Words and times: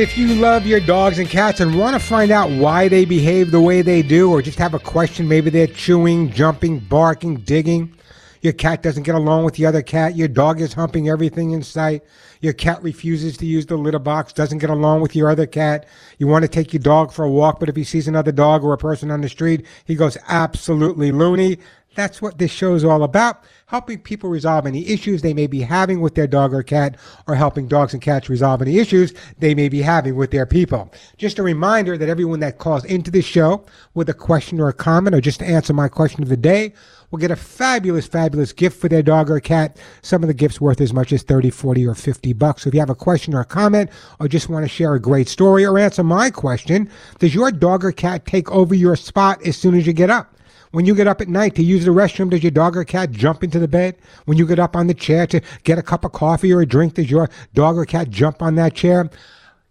If 0.00 0.16
you 0.16 0.28
love 0.28 0.66
your 0.66 0.80
dogs 0.80 1.18
and 1.18 1.28
cats 1.28 1.60
and 1.60 1.78
want 1.78 1.92
to 1.92 2.00
find 2.00 2.30
out 2.30 2.50
why 2.50 2.88
they 2.88 3.04
behave 3.04 3.50
the 3.50 3.60
way 3.60 3.82
they 3.82 4.00
do, 4.00 4.30
or 4.30 4.40
just 4.40 4.58
have 4.58 4.72
a 4.72 4.78
question, 4.78 5.28
maybe 5.28 5.50
they're 5.50 5.66
chewing, 5.66 6.30
jumping, 6.30 6.78
barking, 6.78 7.40
digging, 7.40 7.94
your 8.40 8.54
cat 8.54 8.82
doesn't 8.82 9.02
get 9.02 9.14
along 9.14 9.44
with 9.44 9.56
the 9.56 9.66
other 9.66 9.82
cat, 9.82 10.16
your 10.16 10.26
dog 10.26 10.62
is 10.62 10.72
humping 10.72 11.10
everything 11.10 11.50
in 11.50 11.62
sight, 11.62 12.02
your 12.40 12.54
cat 12.54 12.82
refuses 12.82 13.36
to 13.36 13.44
use 13.44 13.66
the 13.66 13.76
litter 13.76 13.98
box, 13.98 14.32
doesn't 14.32 14.56
get 14.56 14.70
along 14.70 15.02
with 15.02 15.14
your 15.14 15.28
other 15.28 15.46
cat, 15.46 15.86
you 16.16 16.26
want 16.26 16.44
to 16.44 16.48
take 16.48 16.72
your 16.72 16.80
dog 16.80 17.12
for 17.12 17.26
a 17.26 17.30
walk, 17.30 17.60
but 17.60 17.68
if 17.68 17.76
he 17.76 17.84
sees 17.84 18.08
another 18.08 18.32
dog 18.32 18.64
or 18.64 18.72
a 18.72 18.78
person 18.78 19.10
on 19.10 19.20
the 19.20 19.28
street, 19.28 19.66
he 19.84 19.94
goes 19.94 20.16
absolutely 20.28 21.12
loony. 21.12 21.58
That's 21.94 22.22
what 22.22 22.38
this 22.38 22.50
show 22.50 22.74
is 22.74 22.84
all 22.84 23.02
about 23.02 23.44
helping 23.70 24.00
people 24.00 24.28
resolve 24.28 24.66
any 24.66 24.84
issues 24.88 25.22
they 25.22 25.32
may 25.32 25.46
be 25.46 25.60
having 25.60 26.00
with 26.00 26.16
their 26.16 26.26
dog 26.26 26.52
or 26.52 26.60
cat, 26.60 26.96
or 27.28 27.36
helping 27.36 27.68
dogs 27.68 27.92
and 27.92 28.02
cats 28.02 28.28
resolve 28.28 28.60
any 28.60 28.80
issues 28.80 29.14
they 29.38 29.54
may 29.54 29.68
be 29.68 29.80
having 29.80 30.16
with 30.16 30.32
their 30.32 30.44
people. 30.44 30.92
Just 31.18 31.38
a 31.38 31.42
reminder 31.44 31.96
that 31.96 32.08
everyone 32.08 32.40
that 32.40 32.58
calls 32.58 32.84
into 32.84 33.12
the 33.12 33.22
show 33.22 33.64
with 33.94 34.08
a 34.08 34.14
question 34.14 34.60
or 34.60 34.68
a 34.68 34.72
comment, 34.72 35.14
or 35.14 35.20
just 35.20 35.38
to 35.38 35.46
answer 35.46 35.72
my 35.72 35.86
question 35.86 36.20
of 36.20 36.28
the 36.28 36.36
day, 36.36 36.72
will 37.12 37.20
get 37.20 37.30
a 37.30 37.36
fabulous, 37.36 38.08
fabulous 38.08 38.52
gift 38.52 38.80
for 38.80 38.88
their 38.88 39.04
dog 39.04 39.30
or 39.30 39.38
cat. 39.38 39.76
Some 40.02 40.24
of 40.24 40.26
the 40.26 40.34
gifts 40.34 40.60
worth 40.60 40.80
as 40.80 40.92
much 40.92 41.12
as 41.12 41.22
30, 41.22 41.50
40, 41.50 41.86
or 41.86 41.94
50 41.94 42.32
bucks. 42.32 42.62
So 42.62 42.68
if 42.68 42.74
you 42.74 42.80
have 42.80 42.90
a 42.90 42.94
question 42.96 43.34
or 43.34 43.40
a 43.40 43.44
comment, 43.44 43.88
or 44.18 44.26
just 44.26 44.48
want 44.48 44.64
to 44.64 44.68
share 44.68 44.94
a 44.94 45.00
great 45.00 45.28
story 45.28 45.64
or 45.64 45.78
answer 45.78 46.02
my 46.02 46.30
question, 46.30 46.90
does 47.20 47.36
your 47.36 47.52
dog 47.52 47.84
or 47.84 47.92
cat 47.92 48.26
take 48.26 48.50
over 48.50 48.74
your 48.74 48.96
spot 48.96 49.40
as 49.46 49.56
soon 49.56 49.76
as 49.76 49.86
you 49.86 49.92
get 49.92 50.10
up? 50.10 50.34
When 50.72 50.86
you 50.86 50.94
get 50.94 51.08
up 51.08 51.20
at 51.20 51.28
night 51.28 51.56
to 51.56 51.64
use 51.64 51.84
the 51.84 51.90
restroom, 51.90 52.30
does 52.30 52.44
your 52.44 52.52
dog 52.52 52.76
or 52.76 52.84
cat 52.84 53.10
jump 53.10 53.42
into 53.42 53.58
the 53.58 53.66
bed? 53.66 53.96
When 54.26 54.38
you 54.38 54.46
get 54.46 54.60
up 54.60 54.76
on 54.76 54.86
the 54.86 54.94
chair 54.94 55.26
to 55.26 55.40
get 55.64 55.78
a 55.78 55.82
cup 55.82 56.04
of 56.04 56.12
coffee 56.12 56.52
or 56.52 56.60
a 56.60 56.66
drink, 56.66 56.94
does 56.94 57.10
your 57.10 57.28
dog 57.54 57.76
or 57.76 57.84
cat 57.84 58.08
jump 58.10 58.40
on 58.40 58.54
that 58.54 58.74
chair? 58.74 59.10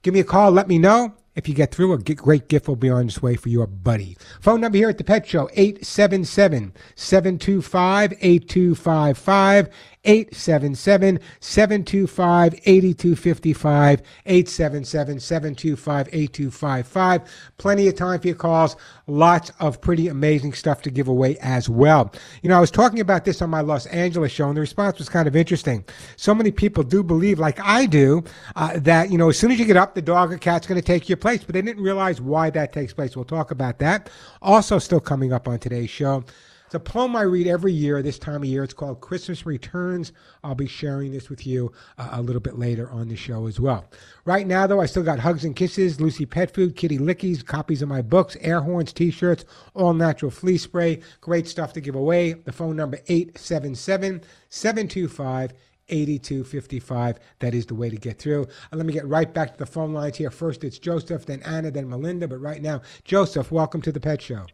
Give 0.02 0.14
me 0.14 0.20
a 0.20 0.26
call. 0.26 0.52
Let 0.52 0.68
me 0.68 0.78
know. 0.78 1.14
If 1.36 1.48
you 1.48 1.54
get 1.54 1.74
through, 1.74 1.94
a 1.94 1.98
great 2.00 2.50
gift 2.50 2.68
will 2.68 2.76
be 2.76 2.90
on 2.90 3.06
its 3.06 3.22
way 3.22 3.38
for 3.38 3.48
your 3.48 3.66
buddy. 3.66 4.18
Phone 4.42 4.60
number 4.60 4.78
here 4.78 4.90
at 4.90 4.98
the 4.98 5.06
Pet 5.06 5.26
Show, 5.26 5.50
877 5.54 6.74
725 6.96 8.14
8255. 8.20 9.70
877 10.06 11.20
725 11.42 12.54
8255. 12.66 14.02
877 14.26 15.20
725 15.20 16.08
8255. 16.12 17.22
Plenty 17.58 17.88
of 17.88 17.96
time 17.96 18.20
for 18.20 18.28
your 18.28 18.36
calls. 18.36 18.76
Lots 19.08 19.52
of 19.60 19.82
pretty 19.82 20.08
amazing 20.08 20.54
stuff 20.54 20.82
to 20.84 20.90
give 20.90 21.08
away 21.08 21.38
as 21.40 21.68
well. 21.68 22.14
You 22.42 22.50
know, 22.50 22.58
I 22.58 22.62
was 22.62 22.72
talking 22.72 23.02
about 23.02 23.26
this 23.26 23.42
on 23.42 23.50
my 23.50 23.62
Los 23.62 23.86
Angeles 23.88 24.32
show, 24.32 24.48
and 24.48 24.56
the 24.56 24.62
response 24.62 25.00
was 25.00 25.10
kind 25.10 25.28
of 25.28 25.36
interesting. 25.36 25.84
So 26.16 26.34
many 26.34 26.52
people 26.52 26.84
do 26.84 27.04
believe, 27.04 27.40
like 27.40 27.60
I 27.60 27.86
do, 27.86 28.24
uh, 28.56 28.80
that, 28.80 29.12
you 29.12 29.18
know, 29.18 29.30
as 29.30 29.38
soon 29.38 29.52
as 29.52 29.60
you 29.60 29.66
get 29.66 29.78
up, 29.78 29.96
the 29.96 30.02
dog 30.02 30.32
or 30.32 30.38
cat's 30.38 30.66
going 30.66 30.80
to 30.80 30.86
take 30.86 31.10
your 31.10 31.18
place, 31.18 31.44
but 31.44 31.54
they 31.54 31.62
didn't 31.62 31.84
realize 31.84 32.22
why 32.22 32.50
that 32.52 32.72
takes 32.72 32.94
place. 32.94 33.16
We'll 33.16 33.26
talk 33.26 33.52
about 33.52 33.80
that. 33.80 34.10
Also, 34.42 34.80
still 34.80 35.02
coming 35.02 35.34
up 35.34 35.48
on 35.48 35.60
today's 35.60 35.90
show. 35.90 36.24
It's 36.70 36.76
a 36.76 36.80
poem 36.80 37.16
I 37.16 37.24
read 37.24 37.48
every 37.48 37.74
year 37.74 38.04
this 38.04 38.20
time 38.20 38.44
of 38.44 38.46
year. 38.46 38.64
It's 38.64 38.76
called 38.76 39.02
Christmas 39.02 39.44
Returns. 39.44 40.12
I'll 40.44 40.54
be 40.54 40.68
sharing 40.68 41.12
this 41.12 41.28
with 41.28 41.48
you 41.48 41.72
uh, 41.98 42.10
a 42.12 42.22
little 42.22 42.40
bit 42.40 42.60
later 42.60 42.92
on 42.92 43.08
the 43.08 43.16
show 43.16 43.48
as 43.48 43.60
well. 43.60 43.90
Right 44.24 44.46
now, 44.46 44.68
though, 44.68 44.80
I 44.80 44.86
still 44.86 45.02
got 45.02 45.18
hugs 45.18 45.44
and 45.44 45.56
kisses, 45.56 46.00
Lucy 46.00 46.28
Pet 46.28 46.54
Food, 46.54 46.76
Kitty 46.76 47.00
Lickies, 47.00 47.44
copies 47.44 47.82
of 47.82 47.90
my 47.90 48.04
books, 48.04 48.38
air 48.42 48.62
horns, 48.62 48.94
t-shirts, 48.94 49.46
all 49.74 49.96
natural 49.96 50.30
flea 50.30 50.60
spray. 50.60 51.02
Great 51.22 51.48
stuff 51.48 51.74
to 51.74 51.82
give 51.82 51.96
away. 51.96 52.34
The 52.34 52.52
phone 52.52 52.76
number 52.76 53.00
877 53.08 54.22
725 54.50 55.54
8255. 55.88 57.18
That 57.40 57.56
is 57.56 57.66
the 57.66 57.74
way 57.74 57.90
to 57.90 57.98
get 57.98 58.20
through. 58.20 58.44
Uh, 58.72 58.78
let 58.78 58.86
me 58.86 58.94
get 58.94 59.08
right 59.08 59.34
back 59.34 59.54
to 59.54 59.58
the 59.58 59.66
phone 59.66 59.92
lines 59.96 60.18
here. 60.18 60.30
First, 60.30 60.64
it's 60.64 60.78
Joseph, 60.78 61.26
then 61.26 61.42
Anna, 61.42 61.72
then 61.72 61.90
Melinda. 61.90 62.28
But 62.28 62.42
right 62.42 62.62
now, 62.62 62.84
Joseph, 63.06 63.52
welcome 63.52 63.82
to 63.82 63.92
the 63.92 64.00
Pet 64.00 64.22
Show. 64.22 64.46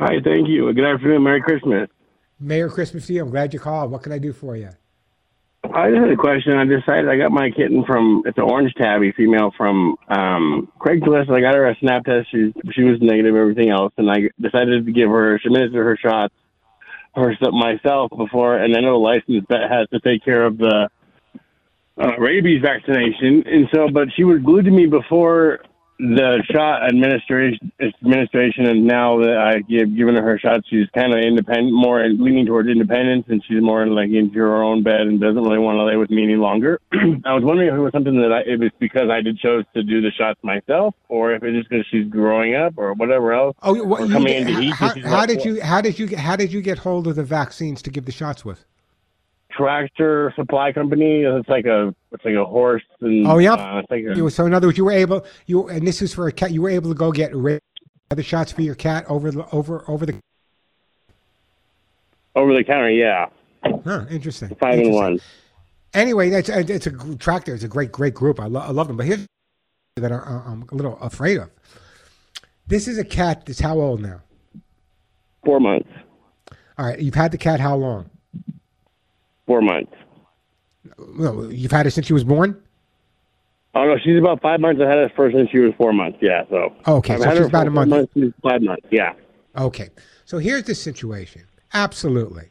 Hi, 0.00 0.16
thank 0.24 0.48
you. 0.48 0.72
Good 0.72 0.86
afternoon. 0.86 1.24
Merry 1.24 1.42
Christmas. 1.42 1.90
Merry 2.40 2.70
Christmas 2.70 3.06
to 3.08 3.12
you. 3.12 3.22
I'm 3.22 3.28
glad 3.28 3.52
you 3.52 3.60
called. 3.60 3.90
What 3.90 4.02
can 4.02 4.12
I 4.12 4.18
do 4.18 4.32
for 4.32 4.56
you? 4.56 4.70
I 5.62 5.90
just 5.90 6.00
had 6.00 6.10
a 6.10 6.16
question. 6.16 6.54
I 6.54 6.64
decided 6.64 7.10
I 7.10 7.18
got 7.18 7.30
my 7.30 7.50
kitten 7.50 7.84
from 7.84 8.22
it's 8.24 8.38
an 8.38 8.44
orange 8.44 8.72
tabby 8.78 9.12
female 9.12 9.52
from 9.58 9.96
um, 10.08 10.72
Craigslist. 10.80 11.30
I 11.30 11.42
got 11.42 11.54
her 11.54 11.68
a 11.68 11.76
snap 11.80 12.06
test. 12.06 12.30
She 12.30 12.50
she 12.72 12.82
was 12.84 12.96
negative, 13.02 13.36
everything 13.36 13.68
else, 13.68 13.92
and 13.98 14.10
I 14.10 14.30
decided 14.40 14.86
to 14.86 14.92
give 14.92 15.10
her 15.10 15.34
administer 15.34 15.84
her 15.84 15.98
shots 15.98 16.34
her 17.14 17.34
myself 17.52 18.10
before. 18.16 18.56
And 18.56 18.74
I 18.74 18.80
know 18.80 18.92
the 18.92 18.98
licensed 18.98 19.48
vet 19.48 19.70
has 19.70 19.86
to 19.90 20.00
take 20.00 20.24
care 20.24 20.46
of 20.46 20.56
the 20.56 20.88
uh, 22.00 22.16
rabies 22.18 22.62
vaccination, 22.62 23.44
and 23.46 23.68
so 23.70 23.88
but 23.92 24.08
she 24.16 24.24
was 24.24 24.40
glued 24.40 24.64
to 24.64 24.70
me 24.70 24.86
before 24.86 25.60
the 26.00 26.42
shot 26.50 26.88
administration 26.88 27.70
administration 27.80 28.66
and 28.66 28.86
now 28.86 29.18
that 29.20 29.36
I 29.36 29.60
give 29.60 29.94
given 29.94 30.16
her 30.16 30.38
shots, 30.38 30.66
she's 30.68 30.88
kind 30.94 31.12
of 31.12 31.20
independent, 31.20 31.72
more 31.72 32.02
leaning 32.08 32.46
towards 32.46 32.68
independence, 32.68 33.26
and 33.28 33.42
she's 33.46 33.60
more 33.60 33.86
like 33.86 34.08
into 34.10 34.38
her 34.38 34.62
own 34.62 34.82
bed 34.82 35.02
and 35.02 35.20
doesn't 35.20 35.42
really 35.42 35.58
want 35.58 35.76
to 35.76 35.84
lay 35.84 35.96
with 35.96 36.08
me 36.08 36.24
any 36.24 36.36
longer. 36.36 36.80
I 36.92 37.34
was 37.34 37.44
wondering 37.44 37.68
if 37.68 37.74
it 37.74 37.80
was 37.80 37.92
something 37.92 38.16
that 38.16 38.32
I, 38.32 38.40
if 38.40 38.62
it's 38.62 38.76
because 38.78 39.10
I 39.10 39.20
did 39.20 39.38
chose 39.38 39.64
to 39.74 39.82
do 39.82 40.00
the 40.00 40.10
shots 40.10 40.40
myself, 40.42 40.94
or 41.08 41.34
if 41.34 41.42
it's 41.42 41.58
just 41.58 41.68
because 41.68 41.86
she's 41.90 42.08
growing 42.08 42.54
up, 42.54 42.74
or 42.76 42.94
whatever 42.94 43.32
else. 43.32 43.56
Oh, 43.62 43.84
what, 43.84 44.10
coming 44.10 44.34
into 44.34 44.58
heat. 44.58 44.70
how, 44.70 44.94
she's 44.94 45.04
how 45.04 45.18
like, 45.18 45.28
did 45.28 45.44
you 45.44 45.60
how 45.62 45.80
did 45.82 45.98
you 45.98 46.16
how 46.16 46.36
did 46.36 46.52
you 46.52 46.62
get 46.62 46.78
hold 46.78 47.06
of 47.08 47.16
the 47.16 47.24
vaccines 47.24 47.82
to 47.82 47.90
give 47.90 48.06
the 48.06 48.12
shots 48.12 48.44
with? 48.44 48.64
Tractor 49.64 50.32
Supply 50.36 50.72
Company. 50.72 51.20
It's 51.22 51.48
like 51.48 51.66
a 51.66 51.94
it's 52.12 52.24
like 52.24 52.34
a 52.34 52.44
horse 52.44 52.82
and 53.00 53.26
Oh, 53.26 53.38
yeah. 53.38 53.52
uh, 53.54 53.82
like 53.90 54.04
a, 54.04 54.30
so 54.30 54.46
in 54.46 54.54
other 54.54 54.68
words, 54.68 54.78
you 54.78 54.84
were 54.86 54.92
able 54.92 55.24
you 55.46 55.68
and 55.68 55.86
this 55.86 56.00
is 56.00 56.14
for 56.14 56.26
a 56.28 56.32
cat. 56.32 56.50
You 56.50 56.62
were 56.62 56.70
able 56.70 56.90
to 56.90 56.94
go 56.96 57.12
get 57.12 57.32
other 58.10 58.22
shots 58.22 58.52
for 58.52 58.62
your 58.62 58.74
cat 58.74 59.04
over 59.08 59.30
the 59.30 59.46
over 59.52 59.84
over 59.88 60.06
the. 60.06 60.18
over 62.34 62.54
the 62.54 62.64
counter. 62.64 62.90
Yeah, 62.90 63.26
Huh, 63.84 64.06
interesting. 64.10 64.48
five 64.60 64.74
in 64.78 64.86
Interesting. 64.86 64.94
one. 64.94 65.20
Anyway, 65.92 66.30
that's 66.30 66.48
it's 66.48 66.86
a 66.86 67.16
tractor. 67.16 67.54
It's 67.54 67.64
a 67.64 67.68
great 67.68 67.92
great 67.92 68.14
group. 68.14 68.40
I, 68.40 68.46
lo- 68.46 68.60
I 68.60 68.70
love 68.70 68.86
them. 68.88 68.96
But 68.96 69.06
here's 69.06 69.26
that 69.96 70.10
I, 70.12 70.16
I'm 70.46 70.64
a 70.70 70.74
little 70.74 70.96
afraid 70.98 71.36
of. 71.38 71.50
This 72.66 72.88
is 72.88 72.96
a 72.98 73.04
cat 73.04 73.44
that's 73.46 73.60
how 73.60 73.78
old 73.78 74.00
now? 74.00 74.22
Four 75.44 75.60
months. 75.60 75.88
All 76.78 76.86
right, 76.86 76.98
you've 76.98 77.14
had 77.16 77.32
the 77.32 77.38
cat 77.38 77.60
how 77.60 77.76
long? 77.76 78.08
Four 79.50 79.62
months. 79.62 79.92
Well, 81.18 81.52
you've 81.52 81.72
had 81.72 81.84
it 81.84 81.90
since 81.90 82.06
she 82.06 82.12
was 82.12 82.22
born. 82.22 82.56
Oh 83.74 83.84
no, 83.84 83.96
she's 83.98 84.16
about 84.16 84.40
five 84.40 84.60
months 84.60 84.80
ahead 84.80 84.98
of 84.98 85.06
us 85.06 85.16
first, 85.16 85.34
and 85.34 85.50
she 85.50 85.58
was 85.58 85.72
four 85.76 85.92
months. 85.92 86.18
Yeah, 86.20 86.44
so 86.48 86.72
oh, 86.86 86.98
Okay, 86.98 87.14
I've 87.14 87.22
so 87.22 87.34
she's 87.34 87.46
about 87.46 87.66
a 87.66 87.70
month. 87.70 87.90
Months, 87.90 88.12
five 88.44 88.62
months. 88.62 88.86
Yeah. 88.92 89.14
Okay, 89.58 89.88
so 90.24 90.38
here's 90.38 90.62
the 90.62 90.74
situation. 90.76 91.42
Absolutely. 91.74 92.50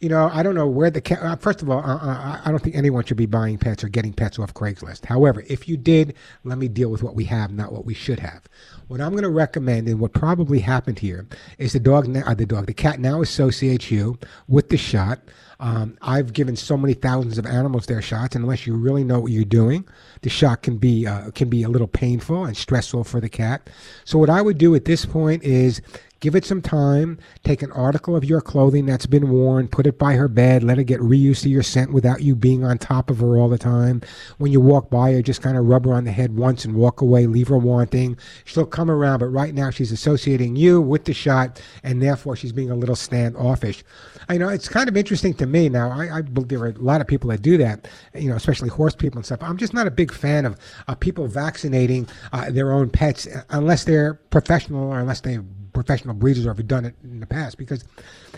You 0.00 0.08
know, 0.08 0.30
I 0.32 0.44
don't 0.44 0.54
know 0.54 0.68
where 0.68 0.90
the 0.90 1.00
cat. 1.00 1.20
Uh, 1.20 1.34
first 1.34 1.60
of 1.60 1.68
all, 1.68 1.80
uh, 1.80 1.96
uh, 1.96 2.40
I 2.44 2.50
don't 2.50 2.62
think 2.62 2.76
anyone 2.76 3.04
should 3.04 3.16
be 3.16 3.26
buying 3.26 3.58
pets 3.58 3.82
or 3.82 3.88
getting 3.88 4.12
pets 4.12 4.38
off 4.38 4.54
Craigslist. 4.54 5.04
However, 5.04 5.42
if 5.48 5.68
you 5.68 5.76
did, 5.76 6.14
let 6.44 6.56
me 6.56 6.68
deal 6.68 6.88
with 6.88 7.02
what 7.02 7.16
we 7.16 7.24
have, 7.24 7.50
not 7.50 7.72
what 7.72 7.84
we 7.84 7.94
should 7.94 8.20
have. 8.20 8.42
What 8.86 9.00
I'm 9.00 9.10
going 9.10 9.24
to 9.24 9.28
recommend, 9.28 9.88
and 9.88 9.98
what 9.98 10.12
probably 10.12 10.60
happened 10.60 11.00
here, 11.00 11.26
is 11.58 11.72
the 11.72 11.80
dog, 11.80 12.06
now, 12.06 12.22
uh, 12.26 12.34
the 12.34 12.46
dog, 12.46 12.66
the 12.66 12.74
cat 12.74 13.00
now 13.00 13.22
associates 13.22 13.90
you 13.90 14.16
with 14.46 14.68
the 14.68 14.76
shot. 14.76 15.18
Um, 15.60 15.98
I've 16.00 16.32
given 16.32 16.54
so 16.54 16.76
many 16.76 16.94
thousands 16.94 17.36
of 17.36 17.44
animals 17.44 17.86
their 17.86 18.00
shots, 18.00 18.36
and 18.36 18.44
unless 18.44 18.68
you 18.68 18.76
really 18.76 19.02
know 19.02 19.18
what 19.18 19.32
you're 19.32 19.44
doing, 19.44 19.84
the 20.22 20.30
shot 20.30 20.62
can 20.62 20.78
be 20.78 21.08
uh, 21.08 21.32
can 21.32 21.48
be 21.48 21.64
a 21.64 21.68
little 21.68 21.88
painful 21.88 22.44
and 22.44 22.56
stressful 22.56 23.02
for 23.02 23.20
the 23.20 23.28
cat. 23.28 23.68
So 24.04 24.18
what 24.18 24.30
I 24.30 24.40
would 24.40 24.58
do 24.58 24.76
at 24.76 24.84
this 24.84 25.04
point 25.04 25.42
is 25.42 25.82
give 26.20 26.34
it 26.34 26.44
some 26.44 26.62
time. 26.62 27.18
Take 27.44 27.62
an 27.62 27.72
article 27.72 28.16
of 28.16 28.24
your 28.24 28.40
clothing 28.40 28.86
that's 28.86 29.06
been 29.06 29.30
worn, 29.30 29.68
put 29.68 29.86
it 29.86 29.98
by 29.98 30.14
her 30.14 30.28
bed, 30.28 30.62
let 30.62 30.78
her 30.78 30.84
get 30.84 31.00
reused 31.00 31.42
to 31.42 31.48
your 31.48 31.62
scent 31.62 31.92
without 31.92 32.22
you 32.22 32.34
being 32.34 32.64
on 32.64 32.78
top 32.78 33.10
of 33.10 33.18
her 33.18 33.36
all 33.36 33.48
the 33.48 33.58
time. 33.58 34.02
When 34.38 34.52
you 34.52 34.60
walk 34.60 34.90
by 34.90 35.12
her, 35.12 35.22
just 35.22 35.42
kind 35.42 35.56
of 35.56 35.66
rub 35.66 35.84
her 35.84 35.94
on 35.94 36.04
the 36.04 36.12
head 36.12 36.36
once 36.36 36.64
and 36.64 36.74
walk 36.74 37.00
away, 37.00 37.26
leave 37.26 37.48
her 37.48 37.58
wanting. 37.58 38.16
She'll 38.44 38.66
come 38.66 38.90
around, 38.90 39.20
but 39.20 39.26
right 39.26 39.54
now 39.54 39.70
she's 39.70 39.92
associating 39.92 40.56
you 40.56 40.80
with 40.80 41.04
the 41.04 41.14
shot, 41.14 41.62
and 41.82 42.02
therefore 42.02 42.36
she's 42.36 42.52
being 42.52 42.70
a 42.70 42.76
little 42.76 42.96
standoffish. 42.96 43.84
I 44.28 44.36
know 44.36 44.48
it's 44.48 44.68
kind 44.68 44.88
of 44.88 44.96
interesting 44.96 45.34
to 45.34 45.46
me 45.46 45.68
now. 45.68 45.90
I, 45.90 46.18
I 46.18 46.22
there 46.22 46.60
are 46.60 46.68
a 46.68 46.72
lot 46.72 47.00
of 47.00 47.06
people 47.06 47.30
that 47.30 47.42
do 47.42 47.56
that, 47.58 47.88
you 48.14 48.28
know, 48.28 48.36
especially 48.36 48.68
horse 48.68 48.94
people 48.94 49.18
and 49.18 49.24
stuff. 49.26 49.42
I'm 49.42 49.56
just 49.56 49.72
not 49.72 49.86
a 49.86 49.90
big 49.90 50.12
fan 50.12 50.44
of 50.44 50.56
uh, 50.86 50.94
people 50.94 51.26
vaccinating 51.28 52.08
uh, 52.32 52.50
their 52.50 52.72
own 52.72 52.90
pets 52.90 53.26
uh, 53.26 53.42
unless 53.50 53.84
they're 53.84 54.14
professional 54.30 54.84
or 54.84 54.98
unless 54.98 55.20
they 55.20 55.38
professional 55.84 56.14
breeders 56.14 56.44
or 56.44 56.54
have 56.54 56.66
done 56.66 56.84
it 56.84 56.94
in 57.04 57.20
the 57.20 57.26
past 57.26 57.56
because 57.56 57.84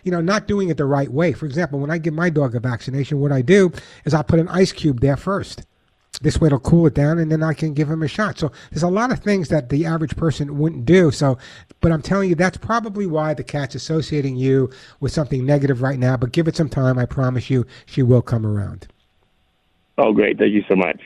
you 0.05 0.13
know 0.13 0.21
not 0.21 0.47
doing 0.47 0.69
it 0.69 0.77
the 0.77 0.85
right 0.85 1.11
way 1.11 1.33
for 1.33 1.47
example 1.47 1.79
when 1.79 1.91
i 1.91 1.99
give 1.99 2.15
my 2.15 2.29
dog 2.29 2.55
a 2.55 2.61
vaccination 2.61 3.19
what 3.21 3.33
i 3.33 3.43
do 3.43 3.73
is 4.05 4.15
i 4.15 4.23
put 4.23 4.39
an 4.39 4.49
ice 4.49 4.73
cube 4.73 5.01
there 5.01 5.17
first 5.17 5.65
This 6.21 6.41
way 6.41 6.49
it'll 6.49 6.59
cool 6.59 6.87
it 6.87 6.95
down, 6.95 7.19
and 7.19 7.31
then 7.31 7.43
I 7.43 7.55
can 7.55 7.73
give 7.73 7.89
him 7.89 8.03
a 8.03 8.09
shot. 8.09 8.39
So 8.39 8.53
there's 8.71 8.83
a 8.83 8.89
lot 8.89 9.13
of 9.13 9.21
things 9.21 9.49
that 9.49 9.69
the 9.69 9.87
average 9.87 10.17
person 10.17 10.59
wouldn't 10.59 10.85
do. 10.85 11.11
So, 11.11 11.39
but 11.81 11.93
I'm 11.93 12.03
telling 12.03 12.29
you, 12.29 12.35
that's 12.35 12.59
probably 12.59 13.07
why 13.07 13.33
the 13.33 13.45
cat's 13.45 13.75
associating 13.75 14.37
you 14.37 14.71
with 14.99 15.13
something 15.13 15.47
negative 15.47 15.83
right 15.83 15.99
now. 15.99 16.17
But 16.17 16.33
give 16.33 16.49
it 16.49 16.57
some 16.57 16.69
time. 16.69 16.99
I 16.99 17.07
promise 17.07 17.49
you, 17.49 17.65
she 17.87 18.03
will 18.03 18.23
come 18.23 18.45
around. 18.45 18.89
Oh, 19.97 20.13
great. 20.13 20.37
Thank 20.39 20.53
you 20.53 20.65
so 20.69 20.77
much. 20.77 21.01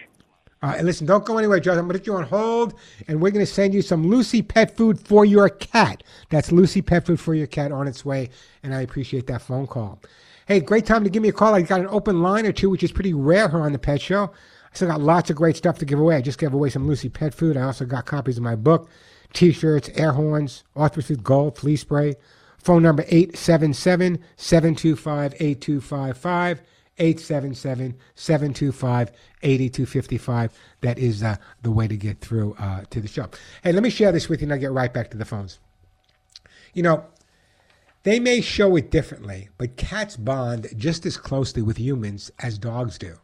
Uh, 0.65 0.77
and 0.79 0.87
listen, 0.87 1.07
don't 1.07 1.27
go 1.27 1.37
anywhere, 1.37 1.61
Josh. 1.61 1.77
I'm 1.77 1.87
going 1.87 1.93
to 1.93 1.99
put 1.99 2.07
you 2.07 2.15
on 2.15 2.25
hold, 2.25 2.73
and 3.07 3.21
we're 3.21 3.33
going 3.33 3.45
to 3.45 3.53
send 3.53 3.75
you 3.75 3.83
some 3.83 4.09
Lucy 4.09 4.41
pet 4.41 4.75
food 4.75 4.99
for 4.99 5.27
your 5.27 5.51
cat. 5.51 6.03
That's 6.31 6.51
Lucy 6.51 6.81
pet 6.81 7.05
food 7.05 7.21
for 7.21 7.35
your 7.35 7.47
cat 7.47 7.71
on 7.71 7.87
its 7.87 8.03
way, 8.03 8.31
and 8.63 8.75
I 8.75 8.81
appreciate 8.81 9.27
that 9.27 9.43
phone 9.43 9.67
call. 9.67 10.01
Hey, 10.47 10.61
great 10.61 10.87
time 10.87 11.05
to 11.05 11.11
give 11.11 11.23
me 11.23 11.29
a 11.29 11.33
call. 11.33 11.55
I 11.55 11.61
got 11.61 11.81
an 11.81 11.89
open 11.89 12.23
line 12.23 12.47
or 12.47 12.53
two, 12.53 12.71
which 12.71 12.83
is 12.83 12.93
pretty 12.93 13.13
rare 13.13 13.47
here 13.51 13.61
on 13.61 13.73
the 13.73 13.79
Pet 13.79 14.01
Show. 14.01 14.25
I 14.25 14.75
still 14.77 14.89
got 14.89 15.03
lots 15.03 15.29
of 15.29 15.37
great 15.37 15.59
stuff 15.59 15.77
to 15.81 15.85
give 15.85 15.99
away. 15.99 16.17
I 16.17 16.23
just 16.23 16.39
gave 16.39 16.55
away 16.55 16.71
some 16.71 16.89
Lucy 16.89 17.11
pet 17.11 17.35
food. 17.35 17.59
I 17.59 17.63
also 17.65 17.85
got 17.85 18.07
copies 18.07 18.39
of 18.39 18.43
my 18.43 18.57
book, 18.57 18.89
T-shirts, 19.35 19.91
air 19.97 20.13
horns, 20.13 20.65
Arthur 20.75 21.15
Gold, 21.17 21.59
flea 21.59 21.77
spray. 21.77 22.15
Phone 22.57 22.83
number 22.83 23.05
877 23.09 24.19
725 24.39 25.35
8255. 25.35 26.63
877 26.99 27.97
725 28.15 29.13
8255. 29.43 30.53
That 30.81 30.99
is 30.99 31.23
uh, 31.23 31.37
the 31.63 31.71
way 31.71 31.89
to 31.89 31.97
get 31.97 32.21
through 32.21 32.55
uh, 32.59 32.85
to 32.91 33.01
the 33.01 33.09
show. 33.09 33.29
Hey, 33.63 33.73
let 33.73 33.83
me 33.83 33.91
share 33.91 34.13
this 34.13 34.29
with 34.29 34.41
you 34.41 34.47
and 34.47 34.53
I'll 34.53 34.61
get 34.61 34.73
right 34.73 34.93
back 34.93 35.11
to 35.11 35.17
the 35.17 35.25
phones. 35.25 35.59
You 36.73 36.83
know, 36.83 37.05
they 38.05 38.21
may 38.21 38.41
show 38.41 38.77
it 38.77 38.91
differently, 38.91 39.49
but 39.57 39.77
cats 39.77 40.17
bond 40.17 40.69
just 40.77 41.07
as 41.07 41.17
closely 41.17 41.63
with 41.63 41.79
humans 41.79 42.31
as 42.39 42.59
dogs 42.59 42.99
do. 42.99 43.17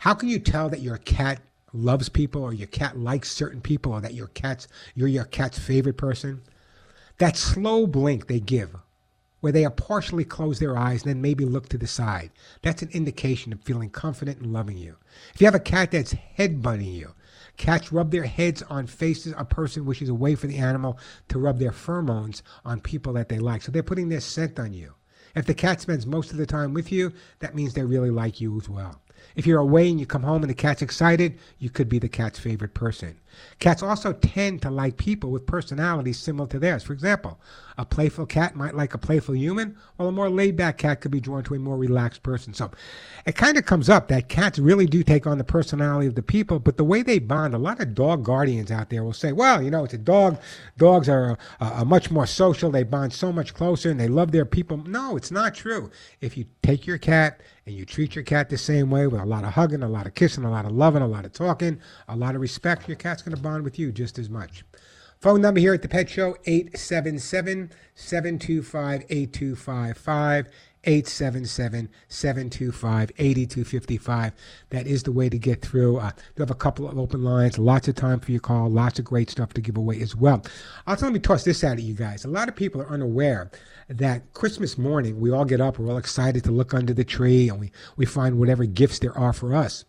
How 0.00 0.14
can 0.14 0.28
you 0.28 0.38
tell 0.38 0.68
that 0.68 0.80
your 0.80 0.98
cat 0.98 1.40
loves 1.72 2.08
people 2.08 2.42
or 2.42 2.52
your 2.52 2.66
cat 2.66 2.98
likes 2.98 3.30
certain 3.30 3.60
people 3.60 3.92
or 3.92 4.00
that 4.00 4.14
your 4.14 4.28
cat's 4.28 4.68
you're 4.94 5.08
your 5.08 5.24
cat's 5.24 5.58
favorite 5.58 5.96
person? 5.96 6.42
That 7.18 7.36
slow 7.36 7.86
blink 7.86 8.26
they 8.26 8.40
give 8.40 8.76
where 9.40 9.52
they 9.52 9.64
are 9.64 9.70
partially 9.70 10.24
close 10.24 10.58
their 10.58 10.76
eyes 10.76 11.02
and 11.02 11.10
then 11.10 11.22
maybe 11.22 11.44
look 11.44 11.68
to 11.68 11.78
the 11.78 11.86
side. 11.86 12.30
That's 12.62 12.82
an 12.82 12.90
indication 12.92 13.52
of 13.52 13.60
feeling 13.60 13.90
confident 13.90 14.38
and 14.38 14.52
loving 14.52 14.78
you. 14.78 14.96
If 15.34 15.40
you 15.40 15.46
have 15.46 15.54
a 15.54 15.60
cat 15.60 15.92
that's 15.92 16.14
headbutting 16.36 16.94
you, 16.94 17.14
cats 17.56 17.92
rub 17.92 18.10
their 18.10 18.24
heads 18.24 18.62
on 18.62 18.86
faces 18.86 19.34
a 19.36 19.44
person 19.44 19.84
wishes 19.84 20.08
away 20.08 20.34
for 20.34 20.46
the 20.46 20.58
animal 20.58 20.98
to 21.28 21.38
rub 21.38 21.58
their 21.58 21.72
pheromones 21.72 22.42
on 22.64 22.80
people 22.80 23.12
that 23.14 23.28
they 23.28 23.38
like. 23.38 23.62
So 23.62 23.72
they're 23.72 23.82
putting 23.82 24.08
their 24.08 24.20
scent 24.20 24.58
on 24.58 24.72
you. 24.72 24.94
If 25.34 25.46
the 25.46 25.54
cat 25.54 25.80
spends 25.80 26.06
most 26.06 26.32
of 26.32 26.38
the 26.38 26.46
time 26.46 26.74
with 26.74 26.90
you, 26.90 27.12
that 27.40 27.54
means 27.54 27.74
they 27.74 27.84
really 27.84 28.10
like 28.10 28.40
you 28.40 28.58
as 28.58 28.68
well. 28.68 29.00
If 29.36 29.46
you're 29.46 29.60
away 29.60 29.90
and 29.90 29.98
you 29.98 30.06
come 30.06 30.22
home 30.22 30.42
and 30.42 30.50
the 30.50 30.54
cat's 30.54 30.82
excited, 30.82 31.38
you 31.58 31.70
could 31.70 31.88
be 31.88 31.98
the 31.98 32.08
cat's 32.08 32.38
favorite 32.38 32.74
person. 32.74 33.18
Cats 33.58 33.82
also 33.82 34.12
tend 34.12 34.62
to 34.62 34.70
like 34.70 34.96
people 34.96 35.30
with 35.30 35.46
personalities 35.46 36.18
similar 36.18 36.48
to 36.48 36.58
theirs. 36.58 36.82
For 36.82 36.92
example, 36.92 37.38
a 37.76 37.84
playful 37.84 38.26
cat 38.26 38.56
might 38.56 38.74
like 38.74 38.94
a 38.94 38.98
playful 38.98 39.36
human, 39.36 39.76
while 39.96 40.08
a 40.08 40.12
more 40.12 40.30
laid 40.30 40.56
back 40.56 40.78
cat 40.78 41.00
could 41.00 41.10
be 41.10 41.20
drawn 41.20 41.44
to 41.44 41.54
a 41.54 41.58
more 41.58 41.76
relaxed 41.76 42.22
person. 42.22 42.52
So 42.52 42.70
it 43.26 43.36
kind 43.36 43.56
of 43.56 43.64
comes 43.64 43.88
up 43.88 44.08
that 44.08 44.28
cats 44.28 44.58
really 44.58 44.86
do 44.86 45.02
take 45.02 45.26
on 45.26 45.38
the 45.38 45.44
personality 45.44 46.06
of 46.06 46.14
the 46.14 46.22
people, 46.22 46.58
but 46.58 46.76
the 46.76 46.84
way 46.84 47.02
they 47.02 47.18
bond, 47.18 47.54
a 47.54 47.58
lot 47.58 47.80
of 47.80 47.94
dog 47.94 48.24
guardians 48.24 48.70
out 48.70 48.90
there 48.90 49.04
will 49.04 49.12
say, 49.12 49.32
well, 49.32 49.62
you 49.62 49.70
know, 49.70 49.84
it's 49.84 49.94
a 49.94 49.98
dog. 49.98 50.40
Dogs 50.76 51.08
are, 51.08 51.38
uh, 51.60 51.70
are 51.74 51.84
much 51.84 52.10
more 52.10 52.26
social. 52.26 52.70
They 52.70 52.82
bond 52.82 53.12
so 53.12 53.32
much 53.32 53.54
closer 53.54 53.90
and 53.90 54.00
they 54.00 54.08
love 54.08 54.32
their 54.32 54.44
people. 54.44 54.78
No, 54.78 55.16
it's 55.16 55.30
not 55.30 55.54
true. 55.54 55.90
If 56.20 56.36
you 56.36 56.46
take 56.62 56.86
your 56.86 56.98
cat 56.98 57.40
and 57.68 57.76
you 57.76 57.84
treat 57.84 58.14
your 58.14 58.24
cat 58.24 58.48
the 58.48 58.56
same 58.56 58.88
way 58.88 59.06
with 59.06 59.20
a 59.20 59.26
lot 59.26 59.44
of 59.44 59.52
hugging, 59.52 59.82
a 59.82 59.88
lot 59.88 60.06
of 60.06 60.14
kissing, 60.14 60.42
a 60.42 60.50
lot 60.50 60.64
of 60.64 60.72
loving, 60.72 61.02
a 61.02 61.06
lot 61.06 61.26
of 61.26 61.34
talking, 61.34 61.78
a 62.08 62.16
lot 62.16 62.34
of 62.34 62.40
respect, 62.40 62.88
your 62.88 62.96
cat's 62.96 63.20
going 63.20 63.36
to 63.36 63.42
bond 63.42 63.62
with 63.62 63.78
you 63.78 63.92
just 63.92 64.18
as 64.18 64.30
much. 64.30 64.64
Phone 65.20 65.42
number 65.42 65.60
here 65.60 65.74
at 65.74 65.82
the 65.82 65.88
Pet 65.88 66.08
Show 66.08 66.38
877 66.46 67.70
725 67.94 69.04
8255. 69.10 70.48
877 70.84 71.88
725 72.08 73.12
8255. 73.18 74.32
That 74.70 74.86
is 74.86 75.02
the 75.02 75.12
way 75.12 75.28
to 75.28 75.38
get 75.38 75.62
through. 75.62 75.98
Uh, 75.98 76.12
you 76.36 76.40
have 76.40 76.50
a 76.50 76.54
couple 76.54 76.88
of 76.88 76.98
open 76.98 77.22
lines, 77.22 77.58
lots 77.58 77.88
of 77.88 77.94
time 77.94 78.20
for 78.20 78.30
your 78.30 78.40
call, 78.40 78.70
lots 78.70 78.98
of 78.98 79.04
great 79.04 79.30
stuff 79.30 79.52
to 79.54 79.60
give 79.60 79.76
away 79.76 80.00
as 80.00 80.14
well. 80.16 80.44
Also, 80.86 81.06
let 81.06 81.12
me 81.12 81.20
toss 81.20 81.44
this 81.44 81.64
out 81.64 81.78
at 81.78 81.82
you 81.82 81.94
guys. 81.94 82.24
A 82.24 82.28
lot 82.28 82.48
of 82.48 82.56
people 82.56 82.80
are 82.80 82.90
unaware 82.90 83.50
that 83.88 84.32
Christmas 84.34 84.76
morning, 84.76 85.20
we 85.20 85.30
all 85.30 85.44
get 85.44 85.60
up, 85.60 85.78
we're 85.78 85.90
all 85.90 85.98
excited 85.98 86.44
to 86.44 86.50
look 86.50 86.74
under 86.74 86.92
the 86.92 87.04
tree, 87.04 87.48
and 87.48 87.58
we, 87.58 87.70
we 87.96 88.06
find 88.06 88.38
whatever 88.38 88.66
gifts 88.66 88.98
there 88.98 89.16
are 89.16 89.32
for 89.32 89.54
us. 89.54 89.84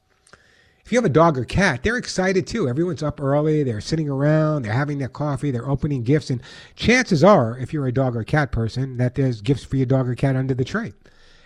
If 0.89 0.93
you 0.93 0.97
have 0.97 1.05
a 1.05 1.09
dog 1.09 1.37
or 1.37 1.45
cat, 1.45 1.83
they're 1.83 1.97
excited 1.97 2.47
too. 2.47 2.67
Everyone's 2.67 3.03
up 3.03 3.21
early, 3.21 3.61
they're 3.61 3.79
sitting 3.79 4.09
around, 4.09 4.63
they're 4.63 4.73
having 4.73 4.97
their 4.97 5.07
coffee, 5.07 5.51
they're 5.51 5.69
opening 5.69 6.01
gifts. 6.01 6.31
And 6.31 6.41
chances 6.75 7.23
are, 7.23 7.55
if 7.59 7.71
you're 7.71 7.85
a 7.85 7.91
dog 7.91 8.15
or 8.15 8.23
cat 8.23 8.51
person, 8.51 8.97
that 8.97 9.13
there's 9.13 9.39
gifts 9.43 9.63
for 9.63 9.75
your 9.75 9.85
dog 9.85 10.09
or 10.09 10.15
cat 10.15 10.35
under 10.35 10.55
the 10.55 10.65
tree. 10.65 10.93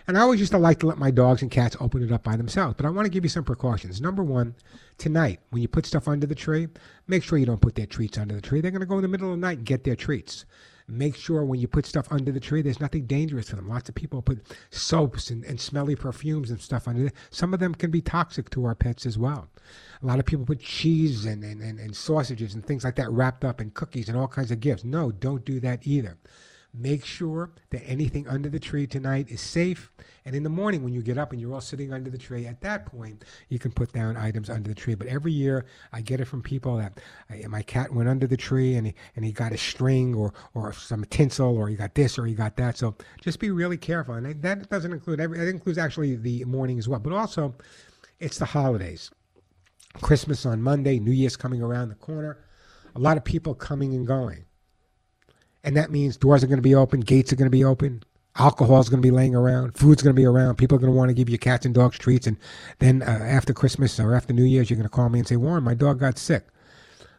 And 0.08 0.16
I 0.16 0.22
always 0.22 0.40
used 0.40 0.52
to 0.52 0.58
like 0.58 0.78
to 0.78 0.86
let 0.86 0.96
my 0.96 1.10
dogs 1.10 1.42
and 1.42 1.50
cats 1.50 1.76
open 1.78 2.02
it 2.02 2.10
up 2.10 2.22
by 2.22 2.36
themselves. 2.36 2.76
But 2.78 2.86
I 2.86 2.88
want 2.88 3.04
to 3.04 3.10
give 3.10 3.22
you 3.22 3.28
some 3.28 3.44
precautions. 3.44 4.00
Number 4.00 4.24
one, 4.24 4.54
tonight, 4.96 5.40
when 5.50 5.60
you 5.60 5.68
put 5.68 5.84
stuff 5.84 6.08
under 6.08 6.26
the 6.26 6.34
tree, 6.34 6.68
make 7.06 7.22
sure 7.22 7.36
you 7.36 7.44
don't 7.44 7.60
put 7.60 7.74
their 7.74 7.84
treats 7.84 8.16
under 8.16 8.34
the 8.34 8.40
tree. 8.40 8.62
They're 8.62 8.70
going 8.70 8.80
to 8.80 8.86
go 8.86 8.96
in 8.96 9.02
the 9.02 9.08
middle 9.08 9.28
of 9.28 9.38
the 9.38 9.46
night 9.46 9.58
and 9.58 9.66
get 9.66 9.84
their 9.84 9.94
treats. 9.94 10.46
Make 10.86 11.16
sure 11.16 11.44
when 11.44 11.60
you 11.60 11.66
put 11.66 11.86
stuff 11.86 12.06
under 12.10 12.30
the 12.30 12.40
tree, 12.40 12.60
there's 12.60 12.80
nothing 12.80 13.06
dangerous 13.06 13.46
to 13.46 13.56
them. 13.56 13.68
Lots 13.68 13.88
of 13.88 13.94
people 13.94 14.20
put 14.20 14.42
soaps 14.70 15.30
and, 15.30 15.42
and 15.44 15.58
smelly 15.58 15.96
perfumes 15.96 16.50
and 16.50 16.60
stuff 16.60 16.86
under 16.86 17.06
it. 17.06 17.14
Some 17.30 17.54
of 17.54 17.60
them 17.60 17.74
can 17.74 17.90
be 17.90 18.02
toxic 18.02 18.50
to 18.50 18.66
our 18.66 18.74
pets 18.74 19.06
as 19.06 19.16
well. 19.16 19.48
A 20.02 20.06
lot 20.06 20.18
of 20.18 20.26
people 20.26 20.44
put 20.44 20.60
cheese 20.60 21.24
and, 21.24 21.42
and, 21.42 21.62
and, 21.62 21.80
and 21.80 21.96
sausages 21.96 22.54
and 22.54 22.64
things 22.64 22.84
like 22.84 22.96
that 22.96 23.10
wrapped 23.10 23.46
up 23.46 23.62
in 23.62 23.70
cookies 23.70 24.10
and 24.10 24.18
all 24.18 24.28
kinds 24.28 24.50
of 24.50 24.60
gifts. 24.60 24.84
No, 24.84 25.10
don't 25.10 25.44
do 25.44 25.58
that 25.60 25.86
either. 25.86 26.18
Make 26.76 27.04
sure 27.04 27.52
that 27.70 27.84
anything 27.86 28.26
under 28.26 28.48
the 28.48 28.58
tree 28.58 28.88
tonight 28.88 29.30
is 29.30 29.40
safe. 29.40 29.92
And 30.24 30.34
in 30.34 30.42
the 30.42 30.50
morning, 30.50 30.82
when 30.82 30.92
you 30.92 31.02
get 31.02 31.18
up 31.18 31.30
and 31.30 31.40
you're 31.40 31.54
all 31.54 31.60
sitting 31.60 31.92
under 31.92 32.10
the 32.10 32.18
tree, 32.18 32.46
at 32.46 32.60
that 32.62 32.86
point, 32.86 33.24
you 33.48 33.60
can 33.60 33.70
put 33.70 33.92
down 33.92 34.16
items 34.16 34.50
under 34.50 34.70
the 34.70 34.74
tree. 34.74 34.96
But 34.96 35.06
every 35.06 35.30
year, 35.30 35.66
I 35.92 36.00
get 36.00 36.18
it 36.18 36.24
from 36.24 36.42
people 36.42 36.78
that 36.78 36.98
uh, 37.30 37.48
my 37.48 37.62
cat 37.62 37.94
went 37.94 38.08
under 38.08 38.26
the 38.26 38.36
tree 38.36 38.74
and 38.74 38.88
he, 38.88 38.94
and 39.14 39.24
he 39.24 39.30
got 39.30 39.52
a 39.52 39.56
string 39.56 40.16
or, 40.16 40.34
or 40.54 40.72
some 40.72 41.04
tinsel 41.04 41.56
or 41.56 41.68
he 41.68 41.76
got 41.76 41.94
this 41.94 42.18
or 42.18 42.26
he 42.26 42.34
got 42.34 42.56
that. 42.56 42.76
So 42.76 42.96
just 43.20 43.38
be 43.38 43.52
really 43.52 43.76
careful. 43.76 44.14
And 44.14 44.42
that 44.42 44.68
doesn't 44.68 44.92
include 44.92 45.20
every, 45.20 45.38
that 45.38 45.46
includes 45.46 45.78
actually 45.78 46.16
the 46.16 46.44
morning 46.44 46.80
as 46.80 46.88
well. 46.88 46.98
But 46.98 47.12
also, 47.12 47.54
it's 48.18 48.38
the 48.38 48.46
holidays. 48.46 49.12
Christmas 50.02 50.44
on 50.44 50.60
Monday, 50.60 50.98
New 50.98 51.12
Year's 51.12 51.36
coming 51.36 51.62
around 51.62 51.90
the 51.90 51.94
corner. 51.94 52.38
A 52.96 52.98
lot 52.98 53.16
of 53.16 53.22
people 53.22 53.54
coming 53.54 53.94
and 53.94 54.04
going 54.04 54.44
and 55.64 55.76
that 55.76 55.90
means 55.90 56.16
doors 56.16 56.44
are 56.44 56.46
going 56.46 56.58
to 56.58 56.62
be 56.62 56.74
open, 56.74 57.00
gates 57.00 57.32
are 57.32 57.36
going 57.36 57.50
to 57.50 57.56
be 57.56 57.64
open, 57.64 58.02
alcohol 58.36 58.80
is 58.80 58.88
going 58.88 59.02
to 59.02 59.06
be 59.06 59.10
laying 59.10 59.34
around, 59.34 59.76
food's 59.76 60.02
going 60.02 60.14
to 60.14 60.20
be 60.20 60.26
around. 60.26 60.56
People 60.56 60.76
are 60.76 60.80
going 60.80 60.92
to 60.92 60.96
want 60.96 61.08
to 61.08 61.14
give 61.14 61.28
you 61.28 61.38
cats 61.38 61.66
and 61.66 61.74
dogs 61.74 61.98
treats, 61.98 62.26
and 62.26 62.36
then 62.78 63.02
uh, 63.02 63.06
after 63.06 63.52
Christmas 63.52 63.98
or 63.98 64.14
after 64.14 64.32
New 64.32 64.44
Year's, 64.44 64.70
you're 64.70 64.76
going 64.76 64.88
to 64.88 64.94
call 64.94 65.08
me 65.08 65.18
and 65.18 65.26
say, 65.26 65.36
"Warren, 65.36 65.64
my 65.64 65.74
dog 65.74 65.98
got 66.00 66.18
sick." 66.18 66.46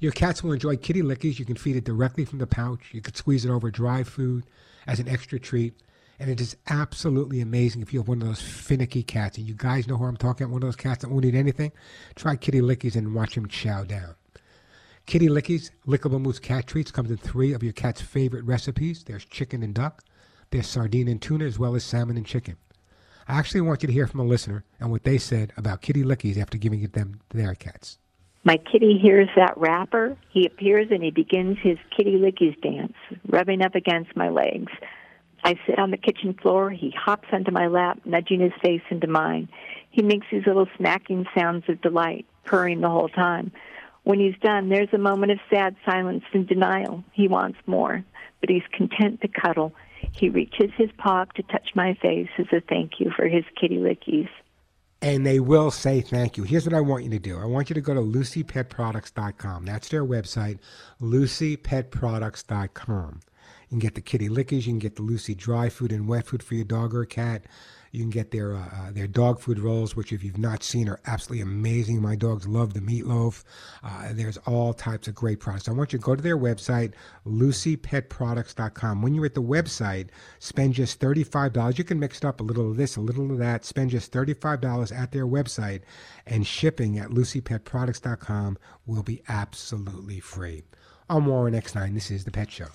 your 0.00 0.12
cats 0.12 0.42
will 0.42 0.52
enjoy 0.52 0.76
kitty 0.76 1.02
lickies. 1.02 1.38
You 1.38 1.44
can 1.44 1.56
feed 1.56 1.76
it 1.76 1.84
directly 1.84 2.24
from 2.24 2.38
the 2.38 2.46
pouch. 2.46 2.90
You 2.92 3.00
could 3.00 3.16
squeeze 3.16 3.44
it 3.44 3.50
over 3.50 3.70
dry 3.70 4.02
food 4.02 4.44
as 4.86 5.00
an 5.00 5.08
extra 5.08 5.38
treat. 5.38 5.74
And 6.20 6.30
it 6.30 6.40
is 6.40 6.56
absolutely 6.68 7.40
amazing 7.40 7.80
if 7.80 7.92
you 7.92 8.00
have 8.00 8.08
one 8.08 8.20
of 8.20 8.28
those 8.28 8.42
finicky 8.42 9.02
cats. 9.02 9.38
And 9.38 9.46
you 9.46 9.54
guys 9.54 9.86
know 9.86 9.96
who 9.96 10.04
I'm 10.04 10.16
talking 10.16 10.44
about, 10.44 10.52
one 10.52 10.62
of 10.62 10.66
those 10.66 10.76
cats 10.76 11.02
that 11.02 11.10
won't 11.10 11.24
eat 11.24 11.34
anything. 11.34 11.72
Try 12.16 12.36
kitty 12.36 12.60
lickies 12.60 12.96
and 12.96 13.14
watch 13.14 13.34
him 13.34 13.46
chow 13.46 13.84
down. 13.84 14.14
Kitty 15.08 15.28
Lickies 15.28 15.70
Lickable 15.86 16.20
Mousse 16.20 16.38
Cat 16.38 16.66
Treats 16.66 16.90
comes 16.90 17.10
in 17.10 17.16
three 17.16 17.54
of 17.54 17.62
your 17.62 17.72
cat's 17.72 18.02
favorite 18.02 18.44
recipes. 18.44 19.04
There's 19.04 19.24
chicken 19.24 19.62
and 19.62 19.72
duck, 19.72 20.04
there's 20.50 20.66
sardine 20.66 21.08
and 21.08 21.20
tuna, 21.20 21.46
as 21.46 21.58
well 21.58 21.74
as 21.74 21.82
salmon 21.82 22.18
and 22.18 22.26
chicken. 22.26 22.58
I 23.26 23.38
actually 23.38 23.62
want 23.62 23.82
you 23.82 23.86
to 23.86 23.92
hear 23.92 24.06
from 24.06 24.20
a 24.20 24.24
listener 24.24 24.64
and 24.78 24.90
what 24.90 25.04
they 25.04 25.16
said 25.16 25.54
about 25.56 25.80
Kitty 25.80 26.02
Lickies 26.02 26.36
after 26.36 26.58
giving 26.58 26.82
it 26.82 26.92
them 26.92 27.20
to 27.30 27.38
their 27.38 27.54
cats. 27.54 27.98
My 28.44 28.58
kitty 28.58 28.98
hears 28.98 29.30
that 29.34 29.56
wrapper. 29.56 30.14
He 30.28 30.44
appears 30.44 30.88
and 30.90 31.02
he 31.02 31.10
begins 31.10 31.56
his 31.62 31.78
kitty 31.96 32.16
lickies 32.16 32.60
dance, 32.60 32.92
rubbing 33.28 33.62
up 33.62 33.74
against 33.74 34.14
my 34.14 34.28
legs. 34.28 34.70
I 35.42 35.58
sit 35.66 35.78
on 35.78 35.90
the 35.90 35.96
kitchen 35.96 36.34
floor. 36.34 36.68
He 36.68 36.90
hops 36.90 37.28
onto 37.32 37.50
my 37.50 37.68
lap, 37.68 37.98
nudging 38.04 38.40
his 38.40 38.52
face 38.60 38.82
into 38.90 39.06
mine. 39.06 39.48
He 39.90 40.02
makes 40.02 40.26
these 40.30 40.46
little 40.46 40.68
smacking 40.76 41.24
sounds 41.34 41.64
of 41.66 41.80
delight, 41.80 42.26
purring 42.44 42.82
the 42.82 42.90
whole 42.90 43.08
time. 43.08 43.52
When 44.08 44.20
he's 44.20 44.38
done, 44.40 44.70
there's 44.70 44.94
a 44.94 44.98
moment 44.98 45.32
of 45.32 45.38
sad 45.50 45.76
silence 45.84 46.24
and 46.32 46.48
denial. 46.48 47.04
He 47.12 47.28
wants 47.28 47.58
more, 47.66 48.02
but 48.40 48.48
he's 48.48 48.62
content 48.72 49.20
to 49.20 49.28
cuddle. 49.28 49.74
He 50.16 50.30
reaches 50.30 50.70
his 50.78 50.88
paw 50.96 51.26
to 51.34 51.42
touch 51.42 51.68
my 51.74 51.92
face 52.00 52.30
as 52.38 52.46
a 52.50 52.62
thank 52.62 53.00
you 53.00 53.10
for 53.14 53.28
his 53.28 53.44
kitty 53.60 53.76
lickies. 53.76 54.30
And 55.02 55.26
they 55.26 55.40
will 55.40 55.70
say 55.70 56.00
thank 56.00 56.38
you. 56.38 56.44
Here's 56.44 56.64
what 56.64 56.72
I 56.72 56.80
want 56.80 57.04
you 57.04 57.10
to 57.10 57.18
do 57.18 57.38
I 57.38 57.44
want 57.44 57.68
you 57.68 57.74
to 57.74 57.82
go 57.82 57.92
to 57.92 58.00
lucypetproducts.com. 58.00 59.66
That's 59.66 59.90
their 59.90 60.06
website, 60.06 60.58
lucypetproducts.com. 61.02 63.20
You 63.68 63.68
can 63.68 63.78
get 63.78 63.94
the 63.94 64.00
kitty 64.00 64.30
lickies, 64.30 64.66
you 64.66 64.72
can 64.72 64.78
get 64.78 64.96
the 64.96 65.02
Lucy 65.02 65.34
dry 65.34 65.68
food 65.68 65.92
and 65.92 66.08
wet 66.08 66.28
food 66.28 66.42
for 66.42 66.54
your 66.54 66.64
dog 66.64 66.94
or 66.94 67.04
cat. 67.04 67.44
You 67.92 68.02
can 68.02 68.10
get 68.10 68.30
their 68.30 68.54
uh, 68.54 68.60
uh, 68.60 68.90
their 68.92 69.06
dog 69.06 69.40
food 69.40 69.58
rolls, 69.58 69.96
which 69.96 70.12
if 70.12 70.22
you've 70.22 70.38
not 70.38 70.62
seen 70.62 70.88
are 70.88 71.00
absolutely 71.06 71.42
amazing. 71.42 72.02
My 72.02 72.16
dogs 72.16 72.46
love 72.46 72.74
the 72.74 72.80
meatloaf. 72.80 73.44
Uh, 73.82 74.12
there's 74.12 74.36
all 74.38 74.74
types 74.74 75.08
of 75.08 75.14
great 75.14 75.40
products. 75.40 75.68
I 75.68 75.72
want 75.72 75.92
you 75.92 75.98
to 75.98 76.04
go 76.04 76.14
to 76.14 76.22
their 76.22 76.38
website, 76.38 76.92
lucypetproducts.com. 77.26 79.02
When 79.02 79.14
you're 79.14 79.26
at 79.26 79.34
the 79.34 79.42
website, 79.42 80.08
spend 80.38 80.74
just 80.74 81.00
$35. 81.00 81.78
You 81.78 81.84
can 81.84 81.98
mix 81.98 82.18
it 82.18 82.24
up 82.24 82.40
a 82.40 82.44
little 82.44 82.70
of 82.70 82.76
this, 82.76 82.96
a 82.96 83.00
little 83.00 83.30
of 83.30 83.38
that. 83.38 83.64
Spend 83.64 83.90
just 83.90 84.12
$35 84.12 84.96
at 84.96 85.12
their 85.12 85.26
website, 85.26 85.82
and 86.26 86.46
shipping 86.46 86.98
at 86.98 87.10
lucypetproducts.com 87.10 88.58
will 88.86 89.02
be 89.02 89.22
absolutely 89.28 90.20
free. 90.20 90.62
I'm 91.08 91.26
Warren 91.26 91.54
Eckstein. 91.54 91.94
This 91.94 92.10
is 92.10 92.24
The 92.24 92.30
Pet 92.30 92.50
Show. 92.50 92.68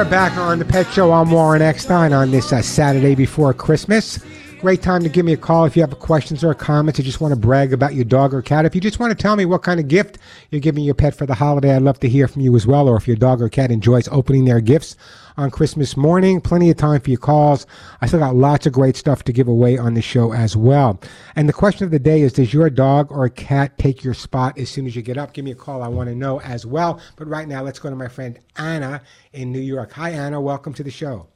Are 0.00 0.04
back 0.06 0.34
on 0.38 0.58
the 0.58 0.64
Pet 0.64 0.90
Show. 0.90 1.12
I'm 1.12 1.30
Warren 1.30 1.60
Eckstein 1.60 2.14
on 2.14 2.30
this 2.30 2.54
uh, 2.54 2.62
Saturday 2.62 3.14
before 3.14 3.52
Christmas. 3.52 4.18
Great 4.60 4.82
time 4.82 5.02
to 5.02 5.08
give 5.08 5.24
me 5.24 5.32
a 5.32 5.38
call 5.38 5.64
if 5.64 5.74
you 5.74 5.80
have 5.80 5.98
questions 6.00 6.44
or 6.44 6.52
comments. 6.52 6.98
You 6.98 7.04
just 7.04 7.18
want 7.18 7.32
to 7.32 7.40
brag 7.40 7.72
about 7.72 7.94
your 7.94 8.04
dog 8.04 8.34
or 8.34 8.42
cat. 8.42 8.66
If 8.66 8.74
you 8.74 8.80
just 8.82 8.98
want 8.98 9.10
to 9.10 9.16
tell 9.16 9.34
me 9.34 9.46
what 9.46 9.62
kind 9.62 9.80
of 9.80 9.88
gift 9.88 10.18
you're 10.50 10.60
giving 10.60 10.84
your 10.84 10.94
pet 10.94 11.14
for 11.14 11.24
the 11.24 11.34
holiday, 11.34 11.74
I'd 11.74 11.80
love 11.80 11.98
to 12.00 12.10
hear 12.10 12.28
from 12.28 12.42
you 12.42 12.54
as 12.54 12.66
well. 12.66 12.86
Or 12.86 12.98
if 12.98 13.08
your 13.08 13.16
dog 13.16 13.40
or 13.40 13.48
cat 13.48 13.70
enjoys 13.70 14.06
opening 14.08 14.44
their 14.44 14.60
gifts 14.60 14.98
on 15.38 15.50
Christmas 15.50 15.96
morning, 15.96 16.42
plenty 16.42 16.68
of 16.68 16.76
time 16.76 17.00
for 17.00 17.08
your 17.08 17.18
calls. 17.18 17.66
I 18.02 18.06
still 18.06 18.18
got 18.18 18.36
lots 18.36 18.66
of 18.66 18.74
great 18.74 18.96
stuff 18.96 19.24
to 19.24 19.32
give 19.32 19.48
away 19.48 19.78
on 19.78 19.94
the 19.94 20.02
show 20.02 20.34
as 20.34 20.58
well. 20.58 21.00
And 21.36 21.48
the 21.48 21.54
question 21.54 21.86
of 21.86 21.90
the 21.90 21.98
day 21.98 22.20
is 22.20 22.34
Does 22.34 22.52
your 22.52 22.68
dog 22.68 23.10
or 23.10 23.30
cat 23.30 23.78
take 23.78 24.04
your 24.04 24.12
spot 24.12 24.58
as 24.58 24.68
soon 24.68 24.86
as 24.86 24.94
you 24.94 25.00
get 25.00 25.16
up? 25.16 25.32
Give 25.32 25.46
me 25.46 25.52
a 25.52 25.54
call. 25.54 25.82
I 25.82 25.88
want 25.88 26.10
to 26.10 26.14
know 26.14 26.38
as 26.42 26.66
well. 26.66 27.00
But 27.16 27.28
right 27.28 27.48
now, 27.48 27.62
let's 27.62 27.78
go 27.78 27.88
to 27.88 27.96
my 27.96 28.08
friend 28.08 28.38
Anna 28.56 29.00
in 29.32 29.52
New 29.52 29.58
York. 29.58 29.92
Hi, 29.92 30.10
Anna. 30.10 30.38
Welcome 30.38 30.74
to 30.74 30.82
the 30.82 30.90
show. 30.90 31.28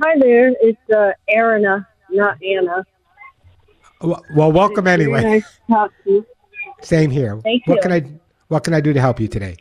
Hi 0.00 0.18
there. 0.18 0.52
It's 0.60 0.78
uh, 0.90 1.12
Arina, 1.36 1.86
not 2.10 2.38
Anna. 2.42 2.84
Well, 4.00 4.24
well 4.34 4.50
welcome 4.50 4.84
Very 4.84 5.02
anyway. 5.04 5.22
nice 5.22 5.44
to 5.44 5.72
talk 5.72 5.92
to 6.04 6.10
you. 6.10 6.26
Same 6.80 7.10
here. 7.10 7.38
Thank 7.42 7.66
what 7.66 7.76
you. 7.76 7.82
can 7.82 7.92
I 7.92 8.04
What 8.48 8.64
can 8.64 8.72
I 8.74 8.80
do 8.80 8.92
to 8.92 9.00
help 9.00 9.20
you 9.20 9.28
today? 9.28 9.56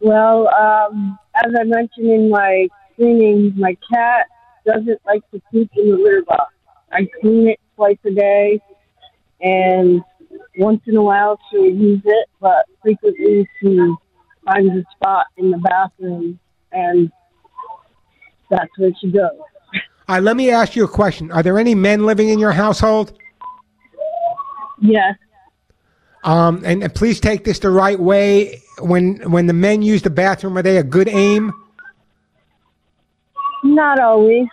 Well, 0.00 0.48
um, 0.54 1.18
as 1.34 1.52
I 1.58 1.64
mentioned 1.64 2.10
in 2.10 2.30
my 2.30 2.68
cleaning, 2.96 3.52
my 3.56 3.76
cat 3.92 4.26
doesn't 4.66 5.00
like 5.04 5.28
to 5.32 5.42
poop 5.52 5.68
in 5.76 5.90
the 5.90 5.96
litter 5.96 6.22
box. 6.22 6.54
I 6.90 7.06
clean 7.20 7.48
it 7.48 7.60
twice 7.76 7.98
a 8.06 8.10
day, 8.10 8.60
and 9.42 10.02
once 10.58 10.80
in 10.86 10.96
a 10.96 11.02
while 11.02 11.38
she'll 11.50 11.66
use 11.66 12.02
it, 12.04 12.28
but 12.40 12.64
frequently 12.82 13.46
she 13.60 13.94
finds 14.44 14.74
a 14.74 14.84
spot 14.96 15.26
in 15.36 15.50
the 15.50 15.58
bathroom, 15.58 16.40
and 16.72 17.12
that's 18.50 18.70
where 18.78 18.90
she 19.00 19.10
goes. 19.10 19.30
All 20.08 20.16
right, 20.16 20.22
let 20.22 20.36
me 20.36 20.50
ask 20.50 20.74
you 20.74 20.84
a 20.84 20.88
question. 20.88 21.30
Are 21.30 21.42
there 21.42 21.58
any 21.58 21.74
men 21.74 22.04
living 22.04 22.28
in 22.28 22.38
your 22.38 22.52
household? 22.52 23.16
Yes. 24.80 25.16
Um, 26.24 26.62
and, 26.64 26.82
and 26.82 26.94
please 26.94 27.20
take 27.20 27.44
this 27.44 27.60
the 27.60 27.70
right 27.70 27.98
way. 27.98 28.62
When 28.80 29.30
when 29.30 29.46
the 29.46 29.52
men 29.52 29.82
use 29.82 30.02
the 30.02 30.10
bathroom, 30.10 30.58
are 30.58 30.62
they 30.62 30.78
a 30.78 30.82
good 30.82 31.08
aim? 31.08 31.52
Not 33.62 34.00
always. 34.00 34.46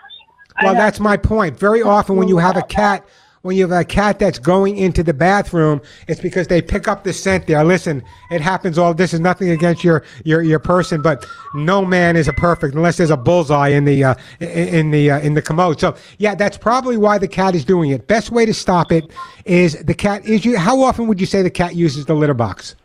Well, 0.62 0.74
that's 0.74 1.00
my 1.00 1.18
point. 1.18 1.58
Very 1.58 1.82
often, 1.82 2.16
when 2.16 2.28
you 2.28 2.38
have 2.38 2.58
a 2.58 2.64
cat, 2.64 3.08
when 3.42 3.56
you 3.56 3.68
have 3.68 3.80
a 3.80 3.86
cat 3.86 4.20
that's 4.20 4.40
going 4.40 4.78
into 4.78 5.04
the 5.04 5.14
bathroom, 5.14 5.82
it's 6.08 6.20
because 6.20 6.48
they 6.48 6.62
pick 6.62 6.88
up 6.88 7.04
the 7.04 7.14
scent 7.14 7.48
there. 7.48 7.64
Listen, 7.64 8.04
it 8.32 8.42
happens 8.42 8.78
all. 8.78 8.94
This 8.94 9.14
is 9.14 9.20
nothing 9.20 9.50
against 9.50 9.84
your 9.84 10.04
your 10.24 10.42
your 10.42 10.60
person, 10.60 11.02
but 11.02 11.26
no 11.54 11.86
man 11.86 12.16
is 12.16 12.28
a 12.28 12.34
perfect 12.34 12.76
unless 12.76 12.98
there's 12.98 13.10
a 13.10 13.18
bullseye 13.18 13.70
in 13.70 13.86
the 13.86 14.04
uh, 14.04 14.16
in 14.40 14.92
the 14.92 15.12
uh, 15.12 15.20
in 15.20 15.34
the 15.34 15.42
commode. 15.42 15.80
So 15.80 15.96
yeah, 16.18 16.36
that's 16.36 16.58
probably 16.58 16.98
why 16.98 17.18
the 17.18 17.28
cat 17.28 17.56
is 17.56 17.64
doing 17.64 17.92
it. 17.92 18.08
Best 18.08 18.32
way 18.32 18.46
to 18.46 18.54
stop 18.54 18.92
it 18.92 19.12
is 19.46 19.74
the 19.84 19.94
cat 19.94 20.26
is 20.26 20.44
you. 20.44 20.58
How 20.58 20.82
often 20.82 21.08
would 21.08 21.20
you 21.20 21.28
say 21.28 21.42
the 21.42 21.50
cat 21.50 21.76
uses 21.76 22.06
the 22.06 22.16
litter 22.16 22.34
box? 22.34 22.76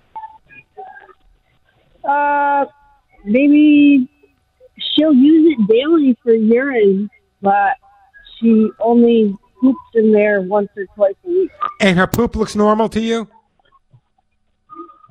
Uh, 2.05 2.67
maybe 3.25 4.09
she'll 4.79 5.15
use 5.15 5.57
it 5.57 5.67
daily 5.69 6.17
for 6.23 6.33
urine, 6.33 7.09
but 7.41 7.77
she 8.39 8.71
only 8.81 9.37
poops 9.63 9.79
in 9.95 10.13
there 10.13 10.43
once 10.43 10.69
or 10.77 10.85
twice 10.95 11.15
a 11.25 11.29
week. 11.29 11.51
And 11.81 11.99
her 11.99 12.07
poop 12.07 12.37
looks 12.37 12.55
normal 12.55 12.89
to 12.91 13.01
you? 13.01 13.29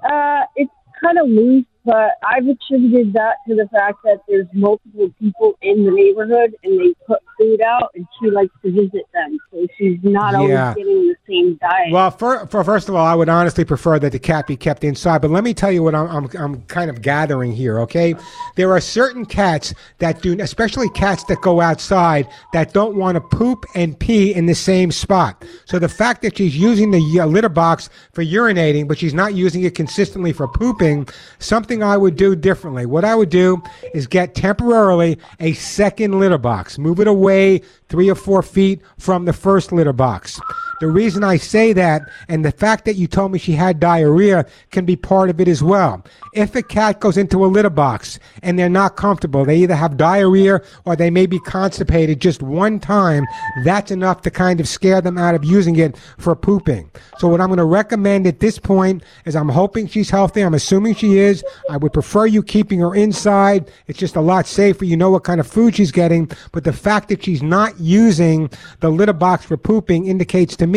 Uh, 0.03 0.41
it's 0.55 0.71
kind 1.01 1.17
of 1.17 1.27
loose, 1.27 1.65
but 1.85 2.11
I've 2.23 2.47
attributed 2.47 3.13
that 3.13 3.37
to 3.47 3.55
the 3.55 3.67
fact 3.71 3.97
that 4.03 4.19
there's 4.27 4.47
multiple 4.53 5.09
people 5.19 5.57
in 5.61 5.85
the 5.85 5.91
neighborhood 5.91 6.53
and 6.63 6.79
they 6.79 6.93
put 7.07 7.19
food 7.39 7.61
out, 7.61 7.91
and 7.95 8.05
she 8.19 8.29
likes 8.29 8.53
to 8.63 8.71
visit 8.71 9.05
them, 9.13 9.37
so 9.51 9.65
she's 9.77 9.97
not 10.03 10.33
Yeah. 10.33 10.39
always 10.39 10.75
getting 10.75 11.07
the 11.07 11.15
same 11.27 11.55
diet. 11.55 11.91
Well, 11.91 12.11
for, 12.11 12.45
for 12.47 12.63
first 12.63 12.89
of 12.89 12.95
all, 12.95 13.05
I 13.05 13.15
would 13.15 13.29
honestly 13.29 13.65
prefer 13.65 13.97
that 13.99 14.11
the 14.11 14.19
cat 14.19 14.45
be 14.47 14.55
kept 14.55 14.83
inside. 14.83 15.21
But 15.21 15.31
let 15.31 15.43
me 15.43 15.53
tell 15.53 15.71
you 15.71 15.81
what 15.81 15.95
I'm, 15.95 16.07
I'm, 16.07 16.29
I'm 16.37 16.61
kind 16.63 16.89
of 16.89 17.01
gathering 17.01 17.51
here. 17.51 17.79
Okay, 17.79 18.13
there 18.55 18.71
are 18.71 18.81
certain 18.81 19.25
cats 19.25 19.73
that 19.99 20.21
do, 20.21 20.39
especially 20.39 20.89
cats 20.89 21.23
that 21.25 21.41
go 21.41 21.61
outside, 21.61 22.27
that 22.53 22.73
don't 22.73 22.95
want 22.95 23.15
to 23.15 23.21
poop 23.21 23.65
and 23.75 23.97
pee 23.97 24.33
in 24.33 24.45
the 24.45 24.55
same 24.55 24.91
spot. 24.91 25.43
So 25.65 25.79
the 25.79 25.89
fact 25.89 26.21
that 26.21 26.37
she's 26.37 26.55
using 26.55 26.91
the 26.91 27.19
uh, 27.21 27.25
litter 27.25 27.49
box 27.49 27.89
for 28.13 28.23
urinating, 28.23 28.87
but 28.87 28.97
she's 28.99 29.13
not 29.13 29.33
using 29.33 29.63
it 29.63 29.73
consistently 29.73 30.31
for 30.33 30.47
pooping, 30.47 31.07
something 31.39 31.70
I 31.79 31.95
would 31.95 32.17
do 32.17 32.35
differently. 32.35 32.85
What 32.85 33.05
I 33.05 33.15
would 33.15 33.29
do 33.29 33.63
is 33.93 34.05
get 34.07 34.35
temporarily 34.35 35.17
a 35.39 35.53
second 35.53 36.19
litter 36.19 36.37
box, 36.37 36.77
move 36.77 36.99
it 36.99 37.07
away 37.07 37.61
three 37.87 38.09
or 38.09 38.15
four 38.15 38.43
feet 38.43 38.81
from 38.97 39.23
the 39.25 39.33
first 39.33 39.71
litter 39.71 39.93
box. 39.93 40.39
The 40.81 40.87
reason 40.87 41.23
I 41.23 41.37
say 41.37 41.73
that, 41.73 42.09
and 42.27 42.43
the 42.43 42.51
fact 42.51 42.85
that 42.85 42.95
you 42.95 43.05
told 43.05 43.31
me 43.31 43.37
she 43.37 43.51
had 43.51 43.79
diarrhea, 43.79 44.47
can 44.71 44.83
be 44.83 44.95
part 44.95 45.29
of 45.29 45.39
it 45.39 45.47
as 45.47 45.61
well. 45.61 46.03
If 46.33 46.55
a 46.55 46.63
cat 46.63 46.99
goes 46.99 47.17
into 47.17 47.45
a 47.45 47.47
litter 47.47 47.69
box 47.69 48.17
and 48.41 48.57
they're 48.57 48.67
not 48.67 48.95
comfortable, 48.95 49.45
they 49.45 49.57
either 49.57 49.75
have 49.75 49.95
diarrhea 49.95 50.59
or 50.85 50.95
they 50.95 51.11
may 51.11 51.27
be 51.27 51.37
constipated 51.37 52.19
just 52.19 52.41
one 52.41 52.79
time, 52.79 53.27
that's 53.63 53.91
enough 53.91 54.23
to 54.23 54.31
kind 54.31 54.59
of 54.59 54.67
scare 54.67 55.01
them 55.01 55.19
out 55.19 55.35
of 55.35 55.45
using 55.45 55.75
it 55.75 55.95
for 56.17 56.35
pooping. 56.35 56.89
So 57.19 57.27
what 57.27 57.41
I'm 57.41 57.49
going 57.49 57.59
to 57.59 57.65
recommend 57.65 58.25
at 58.25 58.39
this 58.39 58.57
point 58.57 59.03
is 59.25 59.35
I'm 59.35 59.49
hoping 59.49 59.85
she's 59.87 60.09
healthy. 60.09 60.41
I'm 60.41 60.55
assuming 60.55 60.95
she 60.95 61.19
is. 61.19 61.43
I 61.69 61.77
would 61.77 61.93
prefer 61.93 62.25
you 62.25 62.41
keeping 62.41 62.79
her 62.79 62.95
inside. 62.95 63.69
It's 63.85 63.99
just 63.99 64.15
a 64.15 64.21
lot 64.21 64.47
safer. 64.47 64.85
You 64.85 64.97
know 64.97 65.11
what 65.11 65.25
kind 65.25 65.39
of 65.39 65.45
food 65.45 65.75
she's 65.75 65.91
getting. 65.91 66.31
But 66.51 66.63
the 66.63 66.73
fact 66.73 67.09
that 67.09 67.23
she's 67.23 67.43
not 67.43 67.79
using 67.79 68.49
the 68.79 68.89
litter 68.89 69.13
box 69.13 69.45
for 69.45 69.57
pooping 69.57 70.07
indicates 70.07 70.55
to 70.55 70.65
me 70.65 70.70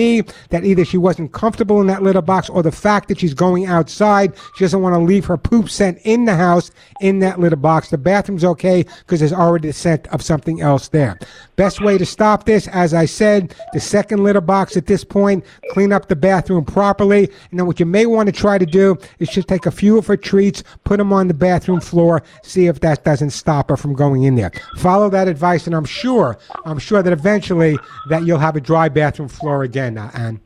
that 0.51 0.65
either 0.65 0.85
she 0.85 0.99
wasn't 0.99 1.33
comfortable 1.33 1.81
in 1.81 1.87
that 1.89 2.03
litter 2.03 2.23
box 2.23 2.49
or 2.49 2.63
the 2.63 2.73
fact 2.73 3.09
that 3.09 3.19
she's 3.19 3.35
going 3.35 3.67
outside. 3.67 4.35
She 4.57 4.65
doesn't 4.65 4.83
want 4.83 4.95
to 4.95 4.99
leave 4.99 5.25
her 5.27 5.37
poop 5.37 5.69
scent 5.69 5.99
in 6.05 6.25
the 6.25 6.35
house 6.35 6.71
in 7.01 7.19
that 7.21 7.41
litter 7.41 7.57
box. 7.57 7.91
The 7.91 7.99
bathroom's 7.99 8.45
okay 8.45 8.85
because 9.01 9.21
there's 9.21 9.33
already 9.33 9.69
the 9.69 9.75
scent 9.75 10.07
of 10.09 10.23
something 10.23 10.61
else 10.61 10.89
there. 10.89 11.19
Best 11.57 11.81
way 11.81 11.99
to 11.99 12.07
stop 12.07 12.45
this, 12.45 12.67
as 12.69 12.95
I 12.95 13.05
said, 13.05 13.55
the 13.73 13.81
second 13.81 14.25
litter 14.25 14.41
box 14.41 14.77
at 14.77 14.87
this 14.87 15.05
point, 15.05 15.45
clean 15.71 15.93
up 15.93 16.09
the 16.09 16.17
bathroom 16.17 16.65
properly. 16.65 17.31
And 17.51 17.59
then 17.59 17.67
what 17.67 17.79
you 17.79 17.87
may 17.87 18.07
want 18.07 18.27
to 18.27 18.33
try 18.33 18.59
to 18.59 18.67
do 18.67 18.97
is 19.19 19.29
just 19.29 19.49
take 19.49 19.67
a 19.67 19.71
few 19.71 19.99
of 19.99 20.07
her 20.07 20.17
treats, 20.17 20.65
put 20.85 20.97
them 20.97 21.13
on 21.13 21.29
the 21.29 21.35
bathroom 21.35 21.81
floor, 21.81 22.23
see 22.43 22.67
if 22.67 22.81
that 22.81 23.05
doesn't 23.05 23.31
stop 23.31 23.69
her 23.71 23.77
from 23.77 23.95
going 23.95 24.25
in 24.25 24.35
there. 24.35 24.51
Follow 24.79 25.09
that 25.11 25.29
advice, 25.29 25.67
and 25.67 25.77
I'm 25.77 25.85
sure, 25.85 26.39
I'm 26.65 26.79
sure 26.79 27.03
that 27.03 27.13
eventually 27.13 27.79
that 28.09 28.25
you'll 28.25 28.39
have 28.39 28.57
a 28.57 28.61
dry 28.61 28.89
bathroom 28.89 29.29
floor 29.29 29.63
again, 29.63 29.84
uh, 29.99 30.11
Anne. 30.15 30.41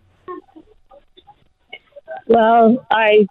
Well, 2.26 2.86
I 2.90 3.26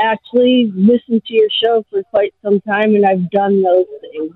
actually 0.00 0.72
listened 0.74 1.24
to 1.26 1.34
your 1.34 1.48
show 1.62 1.84
for 1.90 2.02
quite 2.04 2.34
some 2.42 2.60
time, 2.62 2.94
and 2.94 3.04
I've 3.06 3.30
done 3.30 3.62
those 3.62 3.86
things. 4.00 4.32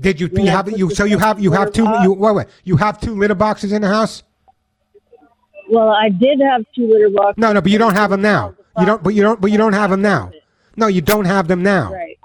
Did 0.00 0.20
you, 0.20 0.28
you 0.32 0.46
have 0.46 0.68
you 0.76 0.90
so 0.90 1.04
you 1.04 1.18
have 1.18 1.38
you 1.38 1.52
have 1.52 1.72
two 1.72 1.84
litter 1.84 2.02
you 2.02 2.12
wait 2.14 2.34
wait 2.34 2.46
you 2.64 2.76
have 2.76 3.00
two 3.00 3.14
litter 3.14 3.36
boxes 3.36 3.70
in 3.70 3.82
the 3.82 3.88
house? 3.88 4.24
Well, 5.70 5.88
I 5.88 6.08
did 6.08 6.40
have 6.40 6.64
two 6.74 6.88
litter 6.88 7.10
boxes. 7.10 7.40
No, 7.40 7.52
no, 7.52 7.60
but 7.60 7.70
you 7.70 7.78
don't 7.78 7.94
have 7.94 8.10
them 8.10 8.20
now. 8.20 8.54
You 8.78 8.86
don't, 8.86 9.02
but 9.02 9.14
you 9.14 9.22
don't, 9.22 9.40
but 9.40 9.52
you 9.52 9.58
don't 9.58 9.72
have 9.72 9.90
them 9.90 10.02
now. 10.02 10.32
No, 10.76 10.88
you 10.88 11.00
don't 11.00 11.26
have 11.26 11.46
them 11.46 11.62
now. 11.62 11.92
Right. 11.92 12.18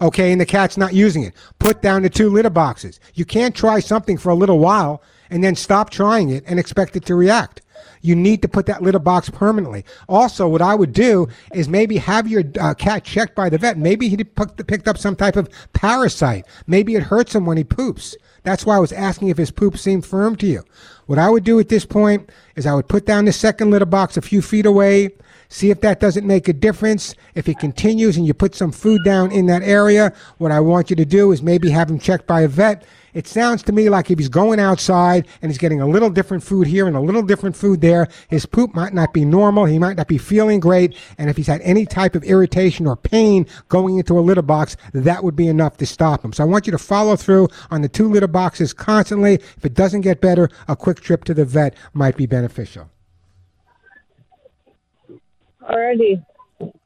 Okay, 0.00 0.30
and 0.30 0.40
the 0.40 0.46
cat's 0.46 0.76
not 0.76 0.94
using 0.94 1.24
it. 1.24 1.34
Put 1.58 1.82
down 1.82 2.02
the 2.02 2.10
two 2.10 2.30
litter 2.30 2.50
boxes. 2.50 3.00
You 3.14 3.24
can't 3.24 3.54
try 3.54 3.80
something 3.80 4.16
for 4.16 4.30
a 4.30 4.34
little 4.34 4.60
while 4.60 5.02
and 5.28 5.42
then 5.42 5.56
stop 5.56 5.90
trying 5.90 6.30
it 6.30 6.44
and 6.46 6.58
expect 6.60 6.94
it 6.94 7.04
to 7.06 7.16
react. 7.16 7.62
You 8.08 8.16
need 8.16 8.40
to 8.40 8.48
put 8.48 8.64
that 8.64 8.80
litter 8.80 8.98
box 8.98 9.28
permanently. 9.28 9.84
Also, 10.08 10.48
what 10.48 10.62
I 10.62 10.74
would 10.74 10.94
do 10.94 11.28
is 11.52 11.68
maybe 11.68 11.98
have 11.98 12.26
your 12.26 12.42
uh, 12.58 12.72
cat 12.72 13.04
checked 13.04 13.34
by 13.34 13.50
the 13.50 13.58
vet. 13.58 13.76
Maybe 13.76 14.08
he 14.08 14.16
picked 14.16 14.88
up 14.88 14.96
some 14.96 15.14
type 15.14 15.36
of 15.36 15.50
parasite. 15.74 16.46
Maybe 16.66 16.94
it 16.94 17.02
hurts 17.02 17.34
him 17.34 17.44
when 17.44 17.58
he 17.58 17.64
poops. 17.64 18.16
That's 18.44 18.64
why 18.64 18.76
I 18.76 18.80
was 18.80 18.92
asking 18.92 19.28
if 19.28 19.36
his 19.36 19.50
poop 19.50 19.76
seemed 19.76 20.06
firm 20.06 20.36
to 20.36 20.46
you. 20.46 20.62
What 21.04 21.18
I 21.18 21.28
would 21.28 21.44
do 21.44 21.60
at 21.60 21.68
this 21.68 21.84
point 21.84 22.30
is 22.56 22.64
I 22.64 22.72
would 22.72 22.88
put 22.88 23.04
down 23.04 23.26
the 23.26 23.32
second 23.32 23.70
litter 23.70 23.84
box 23.84 24.16
a 24.16 24.22
few 24.22 24.40
feet 24.40 24.64
away, 24.64 25.10
see 25.48 25.70
if 25.70 25.80
that 25.80 26.00
doesn't 26.00 26.26
make 26.26 26.48
a 26.48 26.52
difference. 26.52 27.14
If 27.34 27.48
it 27.48 27.58
continues 27.58 28.16
and 28.16 28.26
you 28.26 28.34
put 28.34 28.54
some 28.54 28.72
food 28.72 29.00
down 29.04 29.32
in 29.32 29.46
that 29.46 29.62
area, 29.62 30.12
what 30.38 30.52
I 30.52 30.60
want 30.60 30.90
you 30.90 30.96
to 30.96 31.04
do 31.04 31.32
is 31.32 31.42
maybe 31.42 31.70
have 31.70 31.90
him 31.90 31.98
checked 31.98 32.26
by 32.26 32.42
a 32.42 32.48
vet. 32.48 32.84
It 33.14 33.26
sounds 33.26 33.62
to 33.64 33.72
me 33.72 33.88
like 33.88 34.10
if 34.10 34.18
he's 34.18 34.28
going 34.28 34.60
outside 34.60 35.26
and 35.40 35.50
he's 35.50 35.58
getting 35.58 35.80
a 35.80 35.86
little 35.88 36.10
different 36.10 36.44
food 36.44 36.66
here 36.66 36.86
and 36.86 36.94
a 36.94 37.00
little 37.00 37.22
different 37.22 37.56
food 37.56 37.80
there, 37.80 38.06
his 38.28 38.46
poop 38.46 38.74
might 38.74 38.92
not 38.92 39.12
be 39.12 39.24
normal. 39.24 39.64
He 39.64 39.78
might 39.78 39.96
not 39.96 40.08
be 40.08 40.18
feeling 40.18 40.60
great. 40.60 40.94
And 41.16 41.30
if 41.30 41.36
he's 41.36 41.46
had 41.46 41.62
any 41.62 41.86
type 41.86 42.14
of 42.14 42.22
irritation 42.22 42.86
or 42.86 42.96
pain 42.96 43.46
going 43.68 43.98
into 43.98 44.18
a 44.18 44.20
litter 44.20 44.42
box, 44.42 44.76
that 44.92 45.24
would 45.24 45.36
be 45.36 45.48
enough 45.48 45.78
to 45.78 45.86
stop 45.86 46.24
him. 46.24 46.32
So 46.32 46.44
I 46.44 46.46
want 46.46 46.66
you 46.66 46.70
to 46.72 46.78
follow 46.78 47.16
through 47.16 47.48
on 47.70 47.82
the 47.82 47.88
two 47.88 48.08
litter 48.08 48.28
boxes 48.28 48.72
constantly. 48.72 49.34
If 49.34 49.64
it 49.64 49.74
doesn't 49.74 50.02
get 50.02 50.20
better, 50.20 50.50
a 50.68 50.76
quick 50.76 51.00
trip 51.00 51.24
to 51.24 51.34
the 51.34 51.44
vet 51.44 51.74
might 51.94 52.16
be 52.16 52.26
beneficial. 52.26 52.90
Alrighty. 55.68 56.24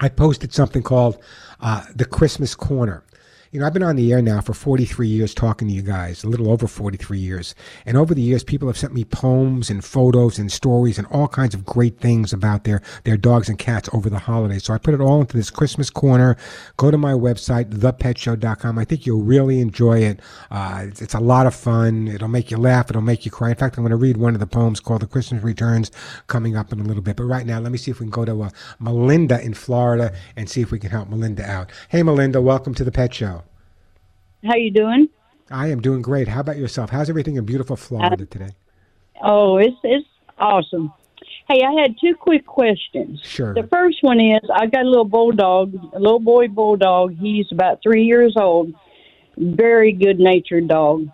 I 0.00 0.08
posted 0.08 0.52
something 0.52 0.82
called 0.82 1.22
uh, 1.60 1.84
The 1.94 2.04
Christmas 2.04 2.54
Corner. 2.54 3.04
You 3.50 3.60
know, 3.60 3.66
I've 3.66 3.72
been 3.72 3.82
on 3.82 3.96
the 3.96 4.12
air 4.12 4.20
now 4.20 4.42
for 4.42 4.52
43 4.52 5.08
years 5.08 5.32
talking 5.32 5.68
to 5.68 5.74
you 5.74 5.80
guys, 5.80 6.22
a 6.22 6.28
little 6.28 6.50
over 6.50 6.66
43 6.66 7.18
years. 7.18 7.54
And 7.86 7.96
over 7.96 8.14
the 8.14 8.20
years, 8.20 8.44
people 8.44 8.68
have 8.68 8.76
sent 8.76 8.92
me 8.92 9.06
poems 9.06 9.70
and 9.70 9.82
photos 9.82 10.38
and 10.38 10.52
stories 10.52 10.98
and 10.98 11.06
all 11.06 11.28
kinds 11.28 11.54
of 11.54 11.64
great 11.64 11.98
things 11.98 12.34
about 12.34 12.64
their, 12.64 12.82
their 13.04 13.16
dogs 13.16 13.48
and 13.48 13.58
cats 13.58 13.88
over 13.94 14.10
the 14.10 14.18
holidays. 14.18 14.64
So 14.64 14.74
I 14.74 14.78
put 14.78 14.92
it 14.92 15.00
all 15.00 15.22
into 15.22 15.34
this 15.34 15.48
Christmas 15.48 15.88
corner. 15.88 16.36
Go 16.76 16.90
to 16.90 16.98
my 16.98 17.12
website, 17.14 17.70
thepetshow.com. 17.70 18.78
I 18.78 18.84
think 18.84 19.06
you'll 19.06 19.22
really 19.22 19.60
enjoy 19.60 20.00
it. 20.00 20.20
Uh, 20.50 20.84
it's, 20.86 21.00
it's 21.00 21.14
a 21.14 21.20
lot 21.20 21.46
of 21.46 21.54
fun. 21.54 22.06
It'll 22.06 22.28
make 22.28 22.50
you 22.50 22.58
laugh. 22.58 22.90
It'll 22.90 23.00
make 23.00 23.24
you 23.24 23.30
cry. 23.30 23.48
In 23.48 23.56
fact, 23.56 23.78
I'm 23.78 23.82
going 23.82 23.92
to 23.92 23.96
read 23.96 24.18
one 24.18 24.34
of 24.34 24.40
the 24.40 24.46
poems 24.46 24.78
called 24.78 25.00
The 25.00 25.06
Christmas 25.06 25.42
Returns 25.42 25.90
coming 26.26 26.54
up 26.54 26.70
in 26.70 26.80
a 26.80 26.84
little 26.84 27.02
bit. 27.02 27.16
But 27.16 27.24
right 27.24 27.46
now, 27.46 27.60
let 27.60 27.72
me 27.72 27.78
see 27.78 27.90
if 27.90 27.98
we 27.98 28.04
can 28.04 28.10
go 28.10 28.26
to 28.26 28.42
uh, 28.42 28.50
Melinda 28.78 29.40
in 29.40 29.54
Florida 29.54 30.12
and 30.36 30.50
see 30.50 30.60
if 30.60 30.70
we 30.70 30.78
can 30.78 30.90
help 30.90 31.08
Melinda 31.08 31.50
out. 31.50 31.72
Hey, 31.88 32.02
Melinda, 32.02 32.42
welcome 32.42 32.74
to 32.74 32.84
the 32.84 32.92
Pet 32.92 33.14
Show. 33.14 33.37
How 34.44 34.56
you 34.56 34.70
doing? 34.70 35.08
I 35.50 35.68
am 35.68 35.80
doing 35.80 36.02
great. 36.02 36.28
How 36.28 36.40
about 36.40 36.56
yourself? 36.58 36.90
How's 36.90 37.08
everything 37.10 37.36
in 37.36 37.44
beautiful 37.44 37.76
Florida 37.76 38.26
today? 38.26 38.50
Oh, 39.22 39.56
it's 39.56 39.76
it's 39.82 40.06
awesome. 40.38 40.92
Hey, 41.48 41.62
I 41.64 41.80
had 41.80 41.96
two 41.98 42.14
quick 42.14 42.46
questions. 42.46 43.20
Sure. 43.24 43.54
The 43.54 43.66
first 43.68 43.98
one 44.02 44.20
is 44.20 44.40
I 44.54 44.66
got 44.66 44.84
a 44.84 44.88
little 44.88 45.06
bulldog, 45.06 45.74
a 45.94 45.98
little 45.98 46.20
boy 46.20 46.48
bulldog. 46.48 47.16
He's 47.18 47.46
about 47.50 47.80
three 47.82 48.04
years 48.04 48.34
old. 48.36 48.74
Very 49.36 49.92
good 49.92 50.18
natured 50.20 50.68
dog. 50.68 51.08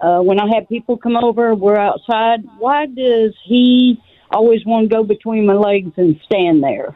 uh, 0.00 0.20
when 0.20 0.38
I 0.38 0.46
have 0.54 0.68
people 0.68 0.96
come 0.96 1.16
over, 1.16 1.54
we're 1.54 1.76
outside. 1.78 2.40
Why 2.58 2.86
does 2.86 3.34
he 3.44 4.00
always 4.30 4.64
want 4.66 4.88
to 4.88 4.94
go 4.94 5.02
between 5.02 5.46
my 5.46 5.54
legs 5.54 5.92
and 5.96 6.20
stand 6.24 6.62
there? 6.62 6.94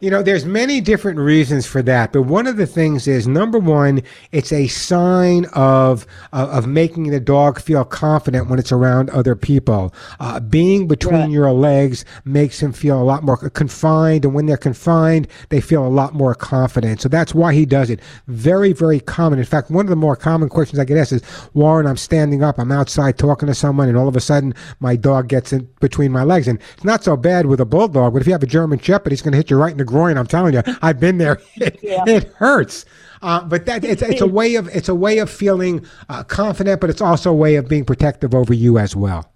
You 0.00 0.10
know, 0.10 0.22
there's 0.22 0.44
many 0.44 0.80
different 0.80 1.18
reasons 1.18 1.66
for 1.66 1.82
that, 1.82 2.12
but 2.12 2.22
one 2.22 2.46
of 2.46 2.56
the 2.56 2.66
things 2.66 3.08
is 3.08 3.26
number 3.26 3.58
one, 3.58 4.00
it's 4.30 4.52
a 4.52 4.68
sign 4.68 5.46
of 5.54 6.06
of, 6.32 6.48
of 6.50 6.66
making 6.68 7.04
the 7.10 7.18
dog 7.18 7.60
feel 7.60 7.84
confident 7.84 8.48
when 8.48 8.60
it's 8.60 8.70
around 8.70 9.10
other 9.10 9.34
people. 9.34 9.92
Uh, 10.20 10.38
being 10.40 10.86
between 10.86 11.08
Right. 11.08 11.30
your 11.30 11.50
legs 11.52 12.04
makes 12.24 12.60
him 12.62 12.72
feel 12.72 13.00
a 13.00 13.02
lot 13.02 13.24
more 13.24 13.36
confined, 13.36 14.24
and 14.24 14.34
when 14.34 14.46
they're 14.46 14.56
confined, 14.56 15.26
they 15.48 15.60
feel 15.60 15.84
a 15.84 15.88
lot 15.88 16.14
more 16.14 16.34
confident. 16.34 17.00
So 17.00 17.08
that's 17.08 17.34
why 17.34 17.54
he 17.54 17.64
does 17.66 17.90
it. 17.90 17.98
Very, 18.28 18.72
very 18.72 19.00
common. 19.00 19.38
In 19.40 19.44
fact, 19.46 19.70
one 19.70 19.86
of 19.86 19.90
the 19.90 19.96
more 19.96 20.14
common 20.16 20.48
questions 20.48 20.78
I 20.78 20.84
get 20.84 20.98
asked 20.98 21.12
is, 21.12 21.22
Warren, 21.54 21.86
I'm 21.86 21.96
standing 21.96 22.44
up, 22.44 22.58
I'm 22.60 22.70
outside 22.70 23.18
talking 23.18 23.48
to 23.48 23.54
someone, 23.54 23.88
and 23.88 23.96
all 23.96 24.06
of 24.06 24.14
a 24.16 24.20
sudden 24.20 24.54
my 24.80 24.94
dog 24.94 25.28
gets 25.28 25.52
in 25.52 25.68
between 25.80 26.12
my 26.12 26.22
legs, 26.22 26.46
and 26.46 26.60
it's 26.74 26.84
not 26.84 27.02
so 27.02 27.16
bad 27.16 27.46
with 27.46 27.58
a 27.60 27.64
bulldog, 27.66 28.12
but 28.12 28.20
if 28.20 28.26
you 28.28 28.32
have 28.32 28.42
a 28.44 28.46
German 28.46 28.78
Shepherd, 28.78 29.10
he's 29.10 29.22
going 29.22 29.32
to 29.32 29.38
hit 29.38 29.50
you 29.50 29.56
right 29.56 29.72
in 29.72 29.78
the 29.78 29.87
groin. 29.88 30.16
I'm 30.16 30.26
telling 30.26 30.54
you, 30.54 30.62
I've 30.82 31.00
been 31.00 31.18
there. 31.18 31.40
It, 31.56 31.78
Yeah. 31.82 32.04
it 32.06 32.32
hurts. 32.36 32.84
Uh, 33.20 33.42
but 33.44 33.66
that 33.66 33.84
it's, 33.84 34.02
it's 34.02 34.20
a 34.20 34.26
way 34.40 34.54
of 34.54 34.68
it's 34.68 34.88
a 34.88 34.94
way 34.94 35.18
of 35.18 35.28
feeling 35.28 35.84
uh, 36.08 36.22
confident, 36.22 36.80
but 36.80 36.88
it's 36.90 37.00
also 37.00 37.30
a 37.32 37.34
way 37.34 37.56
of 37.56 37.68
being 37.68 37.84
protective 37.84 38.34
over 38.34 38.54
you 38.54 38.78
as 38.78 38.94
well. 38.94 39.32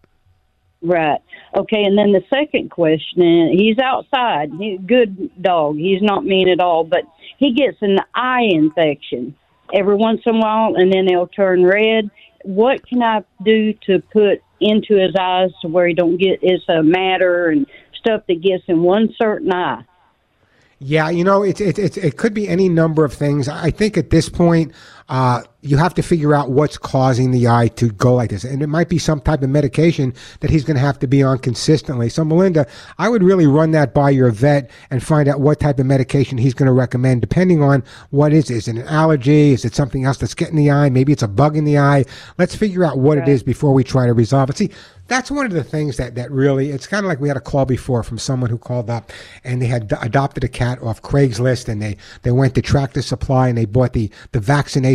Right. 0.83 1.21
Okay, 1.57 1.85
and 1.85 1.97
then 1.99 2.13
the 2.13 2.23
second 2.33 2.71
question, 2.71 3.51
he's 3.57 3.79
outside. 3.79 4.51
He's 4.59 4.79
a 4.79 4.83
good 4.83 5.31
dog. 5.43 5.77
He's 5.77 6.03
not 6.03 6.25
mean 6.25 6.49
at 6.49 6.61
all, 6.61 6.83
but 6.85 7.03
he 7.39 7.53
gets 7.53 7.77
an 7.83 7.99
eye 8.15 8.49
infection 8.51 9.35
every 9.75 9.95
once 9.97 10.23
in 10.27 10.37
a 10.37 10.39
while, 10.39 10.75
and 10.77 10.93
then 10.93 11.07
they'll 11.07 11.27
turn 11.29 11.65
red. 11.65 12.11
What 12.45 12.87
can 12.87 13.03
I 13.03 13.23
do 13.45 13.73
to 13.87 14.01
put 14.13 14.43
into 14.61 14.97
his 14.97 15.15
eyes 15.19 15.51
to 15.63 15.69
where 15.69 15.87
he 15.87 15.95
don't 15.95 16.17
get 16.17 16.39
it's 16.43 16.65
a 16.69 16.83
matter 16.83 17.49
and 17.49 17.67
stuff 17.95 18.23
that 18.29 18.41
gets 18.43 18.65
in 18.67 18.83
one 18.83 19.15
certain 19.21 19.53
eye? 19.53 19.85
Yeah, 20.85 21.11
you 21.11 21.23
know, 21.23 21.45
it's 21.45 21.61
it, 21.61 21.79
it, 21.79 21.97
it 21.97 22.17
could 22.17 22.35
be 22.35 22.49
any 22.49 22.69
number 22.69 23.05
of 23.05 23.13
things. 23.13 23.49
I 23.49 23.71
think 23.71 23.97
at 23.97 24.11
this 24.11 24.29
point, 24.29 24.73
uh, 25.13 25.43
you 25.61 25.77
have 25.77 25.93
to 25.93 26.03
figure 26.03 26.35
out 26.35 26.51
what's 26.51 26.79
causing 26.79 27.33
the 27.33 27.47
eye 27.47 27.69
to 27.69 27.91
go 27.91 28.15
like 28.15 28.31
this. 28.31 28.45
And 28.45 28.63
it 28.63 28.67
might 28.69 28.89
be 28.89 28.97
some 28.99 29.21
type 29.21 29.43
of 29.43 29.51
medication 29.51 30.15
that 30.41 30.51
he's 30.51 30.65
going 30.65 30.77
to 30.77 30.81
have 30.81 30.99
to 31.01 31.07
be 31.07 31.23
on 31.23 31.39
consistently. 31.39 32.09
So, 32.09 32.25
Melinda, 32.25 32.67
I 32.97 33.11
would 33.11 33.23
really 33.23 33.47
run 33.47 33.73
that 33.73 33.93
by 33.93 34.09
your 34.09 34.31
vet 34.31 34.71
and 34.91 35.03
find 35.03 35.29
out 35.29 35.39
what 35.39 35.61
type 35.61 35.79
of 35.79 35.85
medication 35.85 36.39
he's 36.39 36.55
going 36.55 36.67
to 36.67 36.73
recommend, 36.73 37.21
depending 37.21 37.63
on 37.63 37.85
what 38.09 38.33
is. 38.33 38.51
Is 38.51 38.69
it 38.69 38.77
an 38.77 38.89
allergy? 38.89 39.51
Is 39.51 39.67
it 39.67 39.75
something 39.75 40.07
else 40.07 40.17
that's 40.17 40.35
getting 40.35 40.57
the 40.57 40.71
eye? 40.71 40.89
Maybe 40.89 41.13
it's 41.13 41.23
a 41.23 41.29
bug 41.29 41.59
in 41.59 41.67
the 41.67 41.77
eye. 41.77 42.07
Let's 42.39 42.57
figure 42.57 42.83
out 42.83 42.99
what 42.99 43.19
it 43.19 43.29
is 43.29 43.43
before 43.43 43.75
we 43.75 43.85
try 43.85 44.07
to 44.07 44.15
resolve 44.15 44.49
it. 44.49 44.57
See, 44.57 44.71
that's 45.09 45.31
one 45.31 45.45
of 45.45 45.53
the 45.53 45.65
things 45.65 45.99
that, 45.99 46.15
that 46.15 46.31
really, 46.31 46.71
it's 46.71 46.87
kind 46.87 47.05
of 47.05 47.09
like 47.09 47.21
we 47.21 47.29
had 47.29 47.37
a 47.37 47.41
call 47.41 47.67
before 47.67 48.03
from 48.03 48.19
someone 48.19 48.49
who 48.49 48.57
called 48.57 48.89
up 48.89 49.13
and 49.45 49.61
they 49.61 49.67
had 49.67 49.89
d- 49.89 49.97
adopted 50.01 50.43
a 50.43 50.49
cat 50.49 50.81
off 50.83 51.03
Craigslist 51.03 51.69
and 51.69 51.83
they, 51.83 51.99
they 52.23 52.31
went 52.31 52.55
to 52.55 52.63
Tractor 52.63 53.03
Supply 53.03 53.49
and 53.49 53.59
they 53.59 53.67
bought 53.67 53.93
the, 53.93 54.11
the 54.31 54.41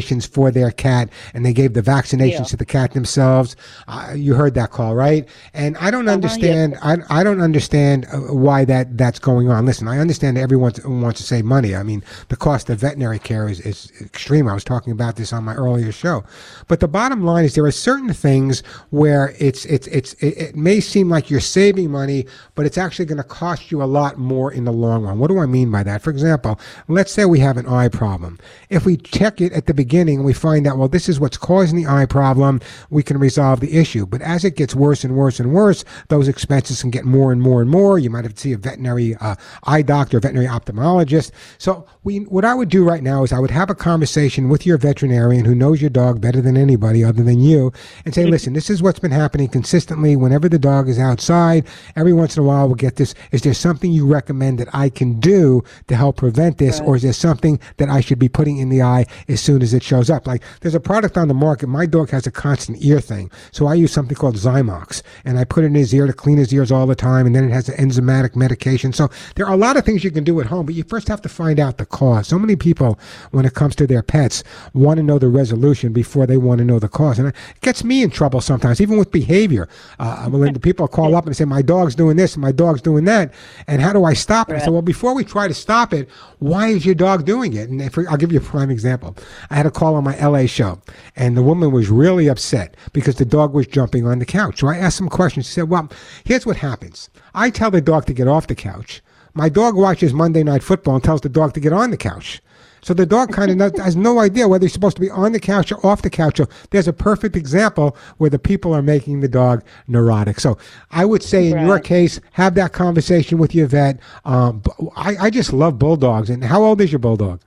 vaccinations 0.07 0.27
for 0.27 0.51
their 0.51 0.71
cat 0.71 1.09
and 1.33 1.45
they 1.45 1.53
gave 1.53 1.73
the 1.73 1.81
vaccinations 1.81 2.31
Yeah. 2.31 2.43
to 2.43 2.57
the 2.57 2.65
cat 2.65 2.93
themselves. 2.93 3.55
Uh, 3.87 4.13
you 4.15 4.33
heard 4.33 4.53
that 4.55 4.71
call, 4.71 4.95
right? 4.95 5.27
And 5.53 5.77
I 5.77 5.91
don't 5.91 6.09
understand, 6.09 6.77
I, 6.81 6.97
I 7.09 7.23
don't 7.23 7.41
understand 7.41 8.05
uh, 8.11 8.19
why 8.33 8.65
that, 8.65 8.97
that's 8.97 9.19
going 9.19 9.49
on. 9.49 9.65
Listen, 9.65 9.87
I 9.87 9.99
understand 9.99 10.37
everyone 10.37 10.73
wants 10.85 11.19
to 11.21 11.25
save 11.25 11.45
money. 11.45 11.75
I 11.75 11.83
mean, 11.83 12.03
the 12.29 12.35
cost 12.35 12.69
of 12.69 12.79
veterinary 12.79 13.19
care 13.19 13.47
is, 13.49 13.59
is 13.61 13.91
extreme. 14.01 14.47
I 14.47 14.53
was 14.53 14.63
talking 14.63 14.93
about 14.93 15.15
this 15.15 15.33
on 15.33 15.43
my 15.43 15.53
earlier 15.55 15.91
show. 15.91 16.23
But 16.67 16.79
the 16.79 16.87
bottom 16.87 17.23
line 17.23 17.45
is 17.45 17.55
there 17.55 17.65
are 17.65 17.71
certain 17.71 18.13
things 18.13 18.63
where 18.89 19.35
it's, 19.39 19.65
it's, 19.65 19.87
it's, 19.87 20.13
it, 20.13 20.37
it 20.37 20.55
may 20.55 20.79
seem 20.79 21.09
like 21.09 21.29
you're 21.29 21.39
saving 21.39 21.91
money, 21.91 22.25
but 22.55 22.65
it's 22.65 22.77
actually 22.77 23.05
going 23.05 23.17
to 23.17 23.23
cost 23.23 23.71
you 23.71 23.81
a 23.81 23.85
lot 23.85 24.17
more 24.17 24.51
in 24.51 24.65
the 24.65 24.71
long 24.73 25.03
run. 25.03 25.19
What 25.19 25.29
do 25.29 25.39
I 25.39 25.45
mean 25.45 25.71
by 25.71 25.83
that? 25.83 26.01
For 26.01 26.09
example, 26.09 26.59
let's 26.87 27.11
say 27.11 27.25
we 27.25 27.39
have 27.39 27.57
an 27.57 27.67
eye 27.67 27.87
problem. 27.89 28.39
If 28.69 28.85
we 28.85 28.97
check 28.97 29.41
it 29.41 29.53
at 29.53 29.65
the 29.65 29.73
beginning 29.73 29.86
and 29.93 30.25
we 30.25 30.33
find 30.33 30.67
out, 30.67 30.77
well, 30.77 30.87
this 30.87 31.09
is 31.09 31.19
what's 31.19 31.37
causing 31.37 31.77
the 31.77 31.87
eye 31.87 32.05
problem, 32.05 32.59
we 32.89 33.03
can 33.03 33.17
resolve 33.17 33.59
the 33.59 33.77
issue. 33.77 34.05
But 34.05 34.21
as 34.21 34.43
it 34.43 34.55
gets 34.55 34.75
worse 34.75 35.03
and 35.03 35.15
worse 35.15 35.39
and 35.39 35.53
worse, 35.53 35.83
those 36.09 36.27
expenses 36.27 36.81
can 36.81 36.91
get 36.91 37.05
more 37.05 37.31
and 37.31 37.41
more 37.41 37.61
and 37.61 37.69
more. 37.69 37.99
You 37.99 38.09
might 38.09 38.25
have 38.25 38.33
to 38.35 38.41
see 38.41 38.53
a 38.53 38.57
veterinary 38.57 39.15
uh, 39.15 39.35
eye 39.63 39.81
doctor, 39.81 40.19
veterinary 40.19 40.47
ophthalmologist. 40.47 41.31
So 41.57 41.85
we, 42.03 42.19
what 42.19 42.45
I 42.45 42.53
would 42.53 42.69
do 42.69 42.83
right 42.83 43.03
now 43.03 43.23
is 43.23 43.33
I 43.33 43.39
would 43.39 43.51
have 43.51 43.69
a 43.69 43.75
conversation 43.75 44.49
with 44.49 44.65
your 44.65 44.77
veterinarian 44.77 45.45
who 45.45 45.55
knows 45.55 45.81
your 45.81 45.89
dog 45.89 46.21
better 46.21 46.41
than 46.41 46.57
anybody 46.57 47.03
other 47.03 47.23
than 47.23 47.39
you 47.39 47.71
and 48.05 48.13
say, 48.13 48.25
listen, 48.25 48.53
this 48.53 48.69
is 48.69 48.81
what's 48.81 48.99
been 48.99 49.11
happening 49.11 49.47
consistently 49.47 50.15
whenever 50.15 50.49
the 50.49 50.59
dog 50.59 50.89
is 50.89 50.99
outside. 50.99 51.65
Every 51.95 52.13
once 52.13 52.37
in 52.37 52.43
a 52.43 52.45
while 52.45 52.67
we'll 52.67 52.75
get 52.75 52.95
this. 52.95 53.13
Is 53.31 53.41
there 53.41 53.53
something 53.53 53.91
you 53.91 54.05
recommend 54.05 54.59
that 54.59 54.73
I 54.73 54.89
can 54.89 55.19
do 55.19 55.63
to 55.87 55.95
help 55.95 56.17
prevent 56.17 56.57
this? 56.57 56.79
Or 56.81 56.95
is 56.95 57.03
there 57.03 57.13
something 57.13 57.59
that 57.77 57.89
I 57.89 58.01
should 58.01 58.19
be 58.19 58.29
putting 58.29 58.57
in 58.57 58.69
the 58.69 58.81
eye 58.81 59.05
as 59.27 59.41
soon 59.41 59.61
as 59.61 59.73
it 59.77 59.83
shows 59.83 60.09
up? 60.09 60.27
Like 60.27 60.43
there's 60.61 60.75
a 60.75 60.79
product 60.79 61.17
on 61.17 61.27
the 61.27 61.33
market. 61.33 61.67
My 61.67 61.85
dog 61.85 62.09
has 62.09 62.27
a 62.27 62.31
constant 62.31 62.81
ear 62.81 62.99
thing. 62.99 63.31
So 63.51 63.67
I 63.67 63.75
use 63.75 63.91
something 63.91 64.15
called 64.15 64.35
Zymox 64.35 65.01
and 65.23 65.39
I 65.39 65.43
put 65.45 65.63
it 65.63 65.67
in 65.67 65.75
his 65.75 65.93
ear 65.93 66.07
to 66.07 66.13
clean 66.13 66.37
his 66.37 66.53
ears 66.53 66.71
all 66.71 66.87
the 66.87 66.95
time. 66.95 67.25
And 67.25 67.35
then 67.35 67.45
it 67.45 67.51
has 67.51 67.69
an 67.69 67.75
enzymatic 67.75 68.35
medication. 68.35 68.91
So 68.93 69.09
there 69.35 69.45
are 69.45 69.53
a 69.53 69.57
lot 69.57 69.77
of 69.77 69.85
things 69.85 70.03
you 70.03 70.11
can 70.11 70.23
do 70.23 70.39
at 70.41 70.47
home, 70.47 70.65
but 70.65 70.75
you 70.75 70.83
first 70.83 71.07
have 71.07 71.21
to 71.21 71.29
find 71.29 71.59
out 71.59 71.77
the 71.77 71.85
cause. 71.85 72.27
So 72.27 72.39
many 72.39 72.55
people, 72.55 72.99
when 73.31 73.45
it 73.45 73.53
comes 73.53 73.75
to 73.77 73.87
their 73.87 74.03
pets, 74.03 74.43
want 74.73 74.97
to 74.97 75.03
know 75.03 75.19
the 75.19 75.27
resolution 75.27 75.93
before 75.93 76.25
they 76.25 76.37
want 76.37 76.59
to 76.59 76.65
know 76.65 76.79
the 76.79 76.89
cause. 76.89 77.19
And 77.19 77.29
it 77.29 77.35
gets 77.61 77.83
me 77.83 78.03
in 78.03 78.09
trouble 78.09 78.41
sometimes, 78.41 78.81
even 78.81 78.97
with 78.97 79.11
behavior. 79.11 79.69
Uh, 79.99 80.27
Melinda, 80.29 80.59
people 80.59 80.87
call 80.87 81.15
up 81.15 81.25
and 81.25 81.35
say, 81.35 81.45
my 81.45 81.61
dog's 81.61 81.95
doing 81.95 82.17
this 82.17 82.33
and 82.35 82.41
my 82.41 82.51
dog's 82.51 82.81
doing 82.81 83.05
that. 83.05 83.33
And 83.67 83.81
how 83.81 83.93
do 83.93 84.03
I 84.03 84.13
stop 84.13 84.49
it? 84.49 84.55
I 84.55 84.69
well, 84.69 84.81
before 84.81 85.13
we 85.13 85.23
try 85.23 85.47
to 85.47 85.53
stop 85.53 85.93
it, 85.93 86.09
why 86.39 86.67
is 86.69 86.85
your 86.85 86.95
dog 86.95 87.25
doing 87.25 87.53
it? 87.53 87.69
And 87.69 87.81
if, 87.81 87.97
I'll 87.97 88.17
give 88.17 88.31
you 88.31 88.39
a 88.39 88.41
prime 88.41 88.69
example. 88.69 89.15
I 89.49 89.55
had 89.55 89.65
a 89.67 89.71
call 89.71 89.95
on 89.95 90.03
my 90.03 90.17
LA 90.17 90.47
show 90.47 90.81
and 91.15 91.37
the 91.37 91.43
woman 91.43 91.71
was 91.71 91.89
really 91.89 92.27
upset 92.27 92.75
because 92.93 93.15
the 93.15 93.25
dog 93.25 93.53
was 93.53 93.67
jumping 93.67 94.07
on 94.07 94.19
the 94.19 94.25
couch. 94.25 94.59
So 94.59 94.67
I 94.67 94.77
asked 94.77 94.97
some 94.97 95.09
questions. 95.09 95.45
She 95.45 95.53
said, 95.53 95.69
well, 95.69 95.89
here's 96.23 96.45
what 96.45 96.57
happens. 96.57 97.09
I 97.35 97.49
tell 97.49 97.69
the 97.71 97.81
dog 97.81 98.05
to 98.07 98.13
get 98.13 98.27
off 98.27 98.47
the 98.47 98.55
couch. 98.55 99.01
My 99.33 99.49
dog 99.49 99.75
watches 99.75 100.13
Monday 100.13 100.43
Night 100.43 100.63
Football 100.63 100.95
and 100.95 101.03
tells 101.03 101.21
the 101.21 101.29
dog 101.29 101.53
to 101.53 101.59
get 101.59 101.73
on 101.73 101.91
the 101.91 101.97
couch. 101.97 102.41
So 102.81 102.93
the 102.93 103.05
dog 103.05 103.33
kind 103.33 103.61
of 103.61 103.75
has 103.83 103.95
no 103.95 104.19
idea 104.19 104.47
whether 104.47 104.65
he's 104.65 104.73
supposed 104.73 104.95
to 104.95 105.01
be 105.01 105.09
on 105.09 105.31
the 105.33 105.39
couch 105.39 105.71
or 105.71 105.85
off 105.85 106.01
the 106.01 106.09
couch. 106.09 106.37
So 106.37 106.47
there's 106.71 106.87
a 106.87 106.93
perfect 106.93 107.35
example 107.35 107.97
where 108.17 108.29
the 108.29 108.39
people 108.39 108.73
are 108.73 108.81
making 108.81 109.19
the 109.19 109.27
dog 109.27 109.63
neurotic. 109.87 110.39
So 110.39 110.57
I 110.91 111.05
would 111.05 111.21
say 111.21 111.51
in 111.51 111.65
your 111.65 111.79
case, 111.79 112.19
have 112.31 112.55
that 112.55 112.73
conversation 112.73 113.37
with 113.37 113.53
your 113.53 113.67
vet. 113.67 113.99
Um, 114.25 114.63
I, 114.95 115.17
I 115.17 115.29
just 115.29 115.53
love 115.53 115.77
bulldogs. 115.77 116.29
And 116.29 116.43
how 116.43 116.63
old 116.63 116.81
is 116.81 116.91
your 116.91 116.99
bulldog? 116.99 117.41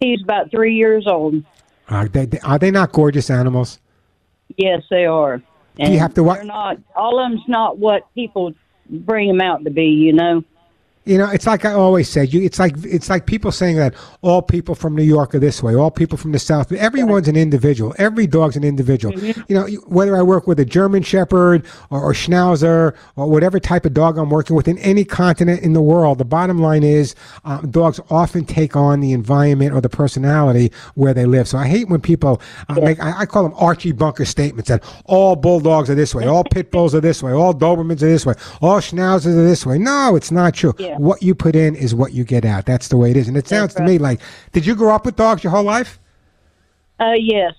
He's 0.00 0.22
about 0.22 0.50
three 0.50 0.74
years 0.74 1.06
old. 1.06 1.42
Are 1.88 2.08
they, 2.08 2.28
are 2.42 2.58
they 2.58 2.70
not 2.70 2.92
gorgeous 2.92 3.28
animals? 3.30 3.78
Yes, 4.56 4.82
they 4.90 5.04
are. 5.04 5.42
And 5.78 5.92
you 5.92 5.98
have 5.98 6.14
to 6.14 6.22
wa- 6.22 6.34
They're 6.34 6.44
not. 6.44 6.78
All 6.96 7.18
of 7.22 7.30
them's 7.30 7.46
not 7.46 7.78
what 7.78 8.02
people 8.14 8.52
bring 8.88 9.28
them 9.28 9.40
out 9.40 9.62
to 9.64 9.70
be. 9.70 9.86
You 9.86 10.12
know. 10.14 10.42
You 11.06 11.16
know, 11.16 11.30
it's 11.30 11.46
like 11.46 11.64
I 11.64 11.72
always 11.72 12.10
say. 12.10 12.24
You, 12.24 12.42
it's 12.42 12.58
like 12.58 12.74
it's 12.84 13.08
like 13.08 13.24
people 13.24 13.50
saying 13.52 13.76
that 13.76 13.94
all 14.20 14.42
people 14.42 14.74
from 14.74 14.94
New 14.94 15.02
York 15.02 15.34
are 15.34 15.38
this 15.38 15.62
way, 15.62 15.74
all 15.74 15.90
people 15.90 16.18
from 16.18 16.32
the 16.32 16.38
South. 16.38 16.70
Everyone's 16.72 17.26
an 17.26 17.36
individual. 17.36 17.94
Every 17.96 18.26
dog's 18.26 18.54
an 18.54 18.64
individual. 18.64 19.14
Mm-hmm. 19.14 19.40
You 19.48 19.54
know, 19.56 19.66
whether 19.86 20.14
I 20.14 20.22
work 20.22 20.46
with 20.46 20.60
a 20.60 20.64
German 20.66 21.02
Shepherd 21.02 21.64
or, 21.88 22.02
or 22.02 22.12
Schnauzer 22.12 22.94
or 23.16 23.30
whatever 23.30 23.58
type 23.58 23.86
of 23.86 23.94
dog 23.94 24.18
I'm 24.18 24.28
working 24.28 24.54
with 24.54 24.68
in 24.68 24.76
any 24.78 25.04
continent 25.04 25.62
in 25.62 25.72
the 25.72 25.80
world, 25.80 26.18
the 26.18 26.26
bottom 26.26 26.58
line 26.58 26.82
is 26.82 27.14
um, 27.44 27.70
dogs 27.70 27.98
often 28.10 28.44
take 28.44 28.76
on 28.76 29.00
the 29.00 29.12
environment 29.12 29.72
or 29.72 29.80
the 29.80 29.88
personality 29.88 30.70
where 30.96 31.14
they 31.14 31.24
live. 31.24 31.48
So 31.48 31.56
I 31.56 31.66
hate 31.66 31.88
when 31.88 32.02
people 32.02 32.42
uh, 32.68 32.74
make 32.74 33.00
I, 33.00 33.20
I 33.20 33.26
call 33.26 33.44
them 33.44 33.54
Archie 33.56 33.92
Bunker 33.92 34.26
statements 34.26 34.68
that 34.68 34.84
all 35.06 35.34
bulldogs 35.34 35.88
are 35.88 35.94
this 35.94 36.14
way, 36.14 36.26
all 36.26 36.44
pit 36.44 36.70
bulls 36.70 36.94
are 36.94 37.00
this 37.00 37.22
way, 37.22 37.32
all 37.32 37.54
Dobermans 37.54 38.02
are 38.02 38.10
this 38.10 38.26
way, 38.26 38.34
all 38.60 38.80
Schnauzers 38.80 39.34
are 39.34 39.46
this 39.46 39.64
way. 39.64 39.78
No, 39.78 40.14
it's 40.14 40.30
not 40.30 40.52
true. 40.52 40.74
Yeah. 40.78 40.89
What 40.98 41.22
you 41.22 41.34
put 41.34 41.54
in 41.56 41.74
is 41.76 41.94
what 41.94 42.12
you 42.12 42.24
get 42.24 42.44
out. 42.44 42.66
That's 42.66 42.88
the 42.88 42.96
way 42.96 43.10
it 43.10 43.16
is. 43.16 43.28
And 43.28 43.36
it 43.36 43.46
sounds 43.48 43.74
to 43.74 43.82
me 43.82 43.98
like, 43.98 44.20
did 44.52 44.64
you 44.66 44.74
grow 44.74 44.94
up 44.94 45.04
with 45.06 45.16
dogs 45.16 45.42
your 45.44 45.50
whole 45.52 45.62
life? 45.64 45.98
Uh, 46.98 47.12
yes. 47.18 47.54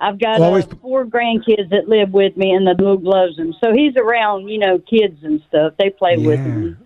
I've 0.00 0.18
got 0.20 0.40
Always- 0.40 0.64
uh, 0.66 0.74
four 0.80 1.04
grandkids 1.04 1.70
that 1.70 1.88
live 1.88 2.12
with 2.12 2.36
me, 2.36 2.52
and 2.52 2.66
the 2.66 2.74
dog 2.74 3.02
loves 3.04 3.36
them. 3.36 3.52
So 3.62 3.72
he's 3.72 3.96
around, 3.96 4.48
you 4.48 4.58
know, 4.58 4.78
kids 4.78 5.22
and 5.24 5.42
stuff. 5.48 5.74
They 5.78 5.90
play 5.90 6.16
with 6.16 6.38
him, 6.38 6.78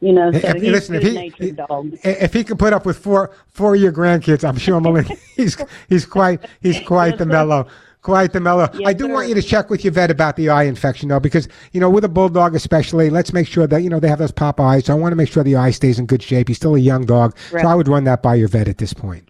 you 0.00 0.12
know. 0.12 0.30
So 0.30 0.38
If- 0.38 0.62
he's 0.62 0.70
listen, 0.70 0.94
a 0.94 0.98
if 1.00 1.34
he- 1.34 1.50
dog. 1.50 1.92
If 2.04 2.32
he 2.32 2.44
can 2.44 2.56
put 2.56 2.72
up 2.72 2.86
with 2.86 2.98
four 2.98 3.32
four 3.48 3.74
of 3.74 3.80
your 3.80 3.90
grandkids, 3.92 4.48
I'm 4.48 4.56
sure 4.58 4.80
Melinda, 4.80 5.14
he's 5.36 5.56
he's 5.88 6.06
quite 6.06 6.40
he's 6.60 6.78
quite 6.86 7.18
the 7.18 7.26
mellow. 7.26 7.66
Quite 8.02 8.32
the 8.32 8.40
mellow. 8.40 8.68
I 8.86 8.94
do 8.94 9.04
sir. 9.06 9.12
want 9.12 9.28
you 9.28 9.34
to 9.34 9.42
check 9.42 9.68
with 9.68 9.84
your 9.84 9.92
vet 9.92 10.10
about 10.10 10.36
the 10.36 10.48
eye 10.48 10.62
infection, 10.64 11.10
though, 11.10 11.20
because 11.20 11.48
you 11.72 11.80
know 11.80 11.90
with 11.90 12.04
a 12.04 12.08
bulldog, 12.08 12.54
especially, 12.54 13.10
let's 13.10 13.32
make 13.34 13.46
sure 13.46 13.66
that 13.66 13.82
you 13.82 13.90
know 13.90 14.00
they 14.00 14.08
have 14.08 14.18
those 14.18 14.30
pop 14.32 14.58
eyes. 14.58 14.86
So 14.86 14.94
I 14.94 14.96
want 14.96 15.12
to 15.12 15.16
make 15.16 15.28
sure 15.30 15.44
the 15.44 15.56
eye 15.56 15.70
stays 15.70 15.98
in 15.98 16.06
good 16.06 16.22
shape. 16.22 16.48
He's 16.48 16.56
still 16.56 16.74
a 16.76 16.78
young 16.80 17.04
dog, 17.04 17.36
Right. 17.52 17.62
so 17.62 17.68
I 17.68 17.74
would 17.74 17.88
run 17.88 18.04
that 18.04 18.22
by 18.22 18.36
your 18.36 18.48
vet 18.48 18.68
at 18.68 18.78
this 18.78 18.94
point. 18.94 19.28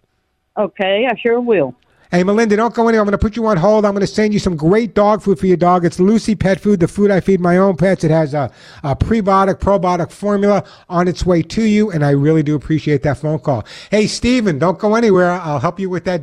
Okay, 0.57 1.05
I 1.09 1.15
sure 1.17 1.41
will. 1.41 1.75
Hey, 2.11 2.23
Melinda, 2.25 2.57
don't 2.57 2.73
go 2.73 2.89
anywhere. 2.89 2.99
I'm 3.01 3.05
going 3.05 3.13
to 3.13 3.17
put 3.17 3.37
you 3.37 3.45
on 3.47 3.55
hold. 3.55 3.85
I'm 3.85 3.93
going 3.93 4.01
to 4.01 4.07
send 4.07 4.33
you 4.33 4.39
some 4.39 4.57
great 4.57 4.93
dog 4.93 5.21
food 5.21 5.39
for 5.39 5.47
your 5.47 5.55
dog. 5.55 5.85
It's 5.85 5.97
Lucy 5.97 6.35
Pet 6.35 6.59
Food, 6.59 6.81
the 6.81 6.87
food 6.89 7.09
I 7.09 7.21
feed 7.21 7.39
my 7.39 7.55
own 7.57 7.77
pets. 7.77 8.03
It 8.03 8.11
has 8.11 8.33
a, 8.33 8.51
a 8.83 8.97
prebiotic, 8.97 9.59
probiotic 9.59 10.11
formula 10.11 10.65
on 10.89 11.07
its 11.07 11.25
way 11.25 11.41
to 11.41 11.63
you, 11.63 11.89
and 11.89 12.03
I 12.03 12.09
really 12.09 12.43
do 12.43 12.53
appreciate 12.55 13.03
that 13.03 13.17
phone 13.17 13.39
call. 13.39 13.65
Hey, 13.91 14.07
Steven, 14.07 14.59
don't 14.59 14.77
go 14.77 14.95
anywhere. 14.95 15.31
I'll 15.31 15.59
help 15.59 15.79
you 15.79 15.89
with 15.89 16.03
that 16.03 16.21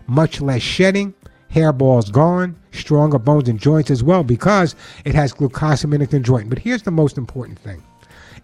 Much 0.07 0.40
less 0.40 0.62
shedding, 0.62 1.14
hairballs 1.52 2.12
gone, 2.12 2.56
stronger 2.72 3.18
bones 3.18 3.48
and 3.48 3.58
joints 3.58 3.90
as 3.90 4.02
well 4.02 4.22
because 4.22 4.74
it 5.04 5.14
has 5.14 5.32
glucosamine 5.32 6.00
and 6.00 6.11
chondroitin. 6.11 6.48
But 6.48 6.58
here's 6.58 6.82
the 6.82 6.90
most 6.90 7.18
important 7.18 7.58
thing. 7.58 7.82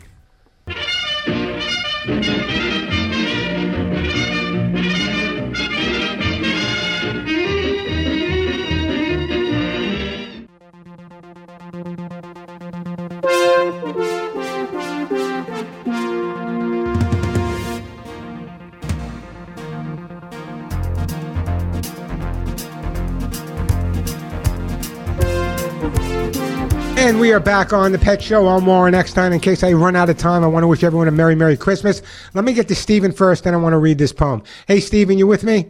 And 27.10 27.18
we 27.18 27.32
are 27.32 27.40
back 27.40 27.72
on 27.72 27.90
the 27.90 27.98
Pet 27.98 28.22
Show. 28.22 28.46
I'm 28.46 28.64
Warren 28.66 28.94
Eckstein. 28.94 29.32
In 29.32 29.40
case 29.40 29.64
I 29.64 29.72
run 29.72 29.96
out 29.96 30.08
of 30.08 30.16
time, 30.16 30.44
I 30.44 30.46
want 30.46 30.62
to 30.62 30.68
wish 30.68 30.84
everyone 30.84 31.08
a 31.08 31.10
Merry, 31.10 31.34
Merry 31.34 31.56
Christmas. 31.56 32.02
Let 32.34 32.44
me 32.44 32.52
get 32.52 32.68
to 32.68 32.76
Stephen 32.76 33.10
first, 33.10 33.42
then 33.42 33.52
I 33.52 33.56
want 33.56 33.72
to 33.72 33.78
read 33.78 33.98
this 33.98 34.12
poem. 34.12 34.44
Hey, 34.68 34.78
Stephen, 34.78 35.18
you 35.18 35.26
with 35.26 35.42
me? 35.42 35.66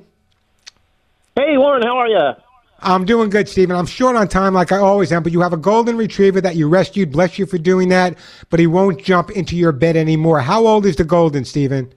Hey, 1.36 1.56
Warren, 1.56 1.80
how 1.82 1.96
are 1.96 2.08
you? 2.08 2.32
I'm 2.80 3.06
doing 3.06 3.30
good, 3.30 3.48
Stephen. 3.48 3.74
I'm 3.74 3.86
short 3.86 4.16
on 4.16 4.28
time 4.28 4.52
like 4.52 4.70
I 4.70 4.76
always 4.76 5.12
am, 5.12 5.22
but 5.22 5.32
you 5.32 5.40
have 5.40 5.54
a 5.54 5.56
golden 5.56 5.96
retriever 5.96 6.42
that 6.42 6.56
you 6.56 6.68
rescued. 6.68 7.10
Bless 7.10 7.38
you 7.38 7.46
for 7.46 7.56
doing 7.56 7.88
that, 7.88 8.18
but 8.50 8.60
he 8.60 8.66
won't 8.66 9.02
jump 9.02 9.30
into 9.30 9.56
your 9.56 9.72
bed 9.72 9.96
anymore. 9.96 10.40
How 10.40 10.66
old 10.66 10.84
is 10.84 10.96
the 10.96 11.04
golden, 11.04 11.46
Stephen? 11.46 11.90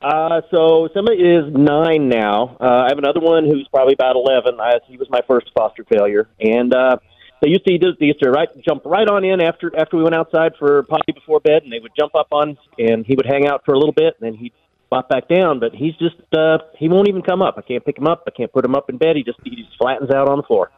Uh, 0.00 0.40
so 0.50 0.88
Simba 0.92 1.12
is 1.12 1.54
nine 1.54 2.08
now. 2.08 2.56
Uh, 2.60 2.64
I 2.64 2.88
have 2.88 2.98
another 2.98 3.20
one 3.20 3.44
who's 3.44 3.68
probably 3.68 3.94
about 3.94 4.16
eleven. 4.16 4.60
I, 4.60 4.80
he 4.88 4.96
was 4.96 5.08
my 5.08 5.20
first 5.28 5.52
foster 5.56 5.84
failure, 5.84 6.28
and 6.40 6.74
uh, 6.74 6.96
they 7.42 7.48
used 7.48 7.66
to 7.66 7.78
they 7.98 8.06
used 8.06 8.22
to 8.22 8.30
right 8.30 8.48
jump 8.64 8.84
right 8.86 9.08
on 9.08 9.24
in 9.24 9.42
after 9.42 9.70
after 9.76 9.96
we 9.96 10.02
went 10.02 10.14
outside 10.14 10.52
for 10.58 10.84
potty 10.84 11.12
before 11.12 11.40
bed, 11.40 11.64
and 11.64 11.72
they 11.72 11.80
would 11.80 11.92
jump 11.98 12.14
up 12.14 12.28
on, 12.30 12.56
and 12.78 13.04
he 13.04 13.16
would 13.16 13.26
hang 13.26 13.46
out 13.46 13.62
for 13.64 13.74
a 13.74 13.78
little 13.78 13.92
bit, 13.92 14.14
and 14.20 14.32
then 14.32 14.34
he'd 14.34 14.52
pop 14.88 15.08
back 15.08 15.28
down. 15.28 15.58
But 15.58 15.74
he's 15.74 15.94
just 15.96 16.16
uh, 16.32 16.58
he 16.78 16.88
won't 16.88 17.08
even 17.08 17.22
come 17.22 17.42
up. 17.42 17.56
I 17.58 17.62
can't 17.62 17.84
pick 17.84 17.98
him 17.98 18.06
up. 18.06 18.22
I 18.26 18.30
can't 18.30 18.52
put 18.52 18.64
him 18.64 18.74
up 18.74 18.88
in 18.88 18.96
bed. 18.96 19.16
He 19.16 19.24
just 19.24 19.38
he 19.42 19.56
just 19.56 19.76
flattens 19.76 20.10
out 20.10 20.28
on 20.28 20.36
the 20.38 20.44
floor. 20.44 20.70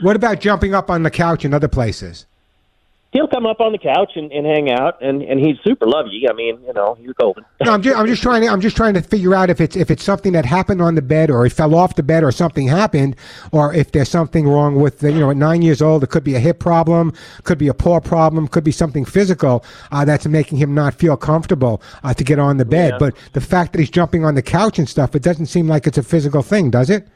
What 0.00 0.16
about 0.16 0.40
jumping 0.40 0.74
up 0.74 0.90
on 0.90 1.04
the 1.04 1.10
couch 1.10 1.44
and 1.44 1.54
other 1.54 1.68
places? 1.68 2.26
He'll 3.12 3.26
come 3.26 3.44
up 3.44 3.60
on 3.60 3.72
the 3.72 3.78
couch 3.78 4.12
and, 4.14 4.30
and 4.30 4.46
hang 4.46 4.70
out, 4.70 5.02
and, 5.02 5.20
and 5.20 5.40
he's 5.40 5.56
super 5.64 5.84
lovey. 5.84 6.26
I 6.30 6.32
mean, 6.32 6.60
you 6.64 6.72
know, 6.72 6.96
you're 7.00 7.14
golden. 7.14 7.44
No, 7.64 7.72
I'm 7.72 7.82
just, 7.82 7.96
I'm 7.96 8.06
just 8.06 8.22
trying 8.22 8.42
to 8.42 8.48
I'm 8.48 8.60
just 8.60 8.76
trying 8.76 8.94
to 8.94 9.02
figure 9.02 9.34
out 9.34 9.50
if 9.50 9.60
it's 9.60 9.74
if 9.74 9.90
it's 9.90 10.04
something 10.04 10.32
that 10.34 10.44
happened 10.44 10.80
on 10.80 10.94
the 10.94 11.02
bed 11.02 11.28
or 11.28 11.42
he 11.42 11.50
fell 11.50 11.74
off 11.74 11.96
the 11.96 12.04
bed 12.04 12.22
or 12.22 12.30
something 12.30 12.68
happened 12.68 13.16
or 13.50 13.74
if 13.74 13.90
there's 13.90 14.08
something 14.08 14.46
wrong 14.48 14.76
with 14.76 15.00
the, 15.00 15.10
you 15.10 15.18
know 15.18 15.30
at 15.30 15.36
nine 15.36 15.60
years 15.60 15.82
old 15.82 16.04
it 16.04 16.10
could 16.10 16.22
be 16.22 16.36
a 16.36 16.38
hip 16.38 16.60
problem 16.60 17.12
could 17.42 17.58
be 17.58 17.66
a 17.66 17.74
paw 17.74 17.98
problem 17.98 18.46
could 18.46 18.62
be 18.64 18.70
something 18.72 19.04
physical 19.04 19.64
uh, 19.90 20.04
that's 20.04 20.26
making 20.26 20.58
him 20.58 20.72
not 20.72 20.94
feel 20.94 21.16
comfortable 21.16 21.82
uh, 22.04 22.14
to 22.14 22.22
get 22.22 22.38
on 22.38 22.58
the 22.58 22.64
bed 22.64 22.92
Yeah. 22.92 22.98
but 22.98 23.16
the 23.32 23.40
fact 23.40 23.72
that 23.72 23.80
he's 23.80 23.90
jumping 23.90 24.24
on 24.24 24.36
the 24.36 24.42
couch 24.42 24.78
and 24.78 24.88
stuff 24.88 25.14
it 25.16 25.22
doesn't 25.22 25.46
seem 25.46 25.66
like 25.66 25.86
it's 25.86 25.98
a 25.98 26.02
physical 26.02 26.42
thing 26.42 26.70
does 26.70 26.90
it 26.90 27.08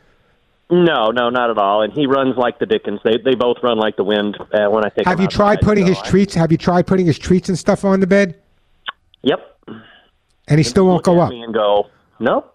No, 0.71 1.11
no, 1.11 1.29
not 1.29 1.51
at 1.51 1.59
all. 1.59 1.83
And 1.83 1.93
he 1.93 2.07
runs 2.07 2.37
like 2.37 2.59
the 2.59 2.67
Dickens. 2.67 3.01
They 3.05 3.19
they 3.23 3.35
both 3.35 3.59
run 3.63 3.79
like 3.79 3.97
the 3.97 4.05
wind 4.05 4.37
uh, 4.41 4.69
when 4.71 4.85
I 4.85 4.89
take. 4.89 5.07
have 5.07 5.21
you 5.21 5.27
tried 5.29 5.59
outside, 5.59 5.67
putting 5.67 5.85
so 5.85 5.89
his 5.91 5.99
I- 5.99 6.09
treats 6.09 6.35
have 6.35 6.51
you 6.53 6.59
tried 6.59 6.87
putting 6.87 7.07
his 7.07 7.19
treats 7.19 7.49
and 7.49 7.59
stuff 7.59 7.85
on 7.85 8.01
the 8.01 8.07
bed 8.07 8.41
Yep. 9.23 9.41
And 10.49 10.59
he 10.59 10.65
still 10.65 10.87
won't 10.87 11.03
go 11.05 11.21
up. 11.21 11.33
and 11.33 11.55
go, 11.55 11.89
nope. 12.19 12.55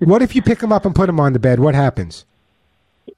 What 0.00 0.20
if 0.20 0.34
you 0.36 0.42
pick 0.42 0.60
him 0.62 0.70
up 0.72 0.84
and 0.84 0.94
put 0.94 1.08
him 1.08 1.18
on 1.20 1.32
the 1.32 1.38
bed? 1.38 1.58
What 1.60 1.74
happens? 1.74 2.26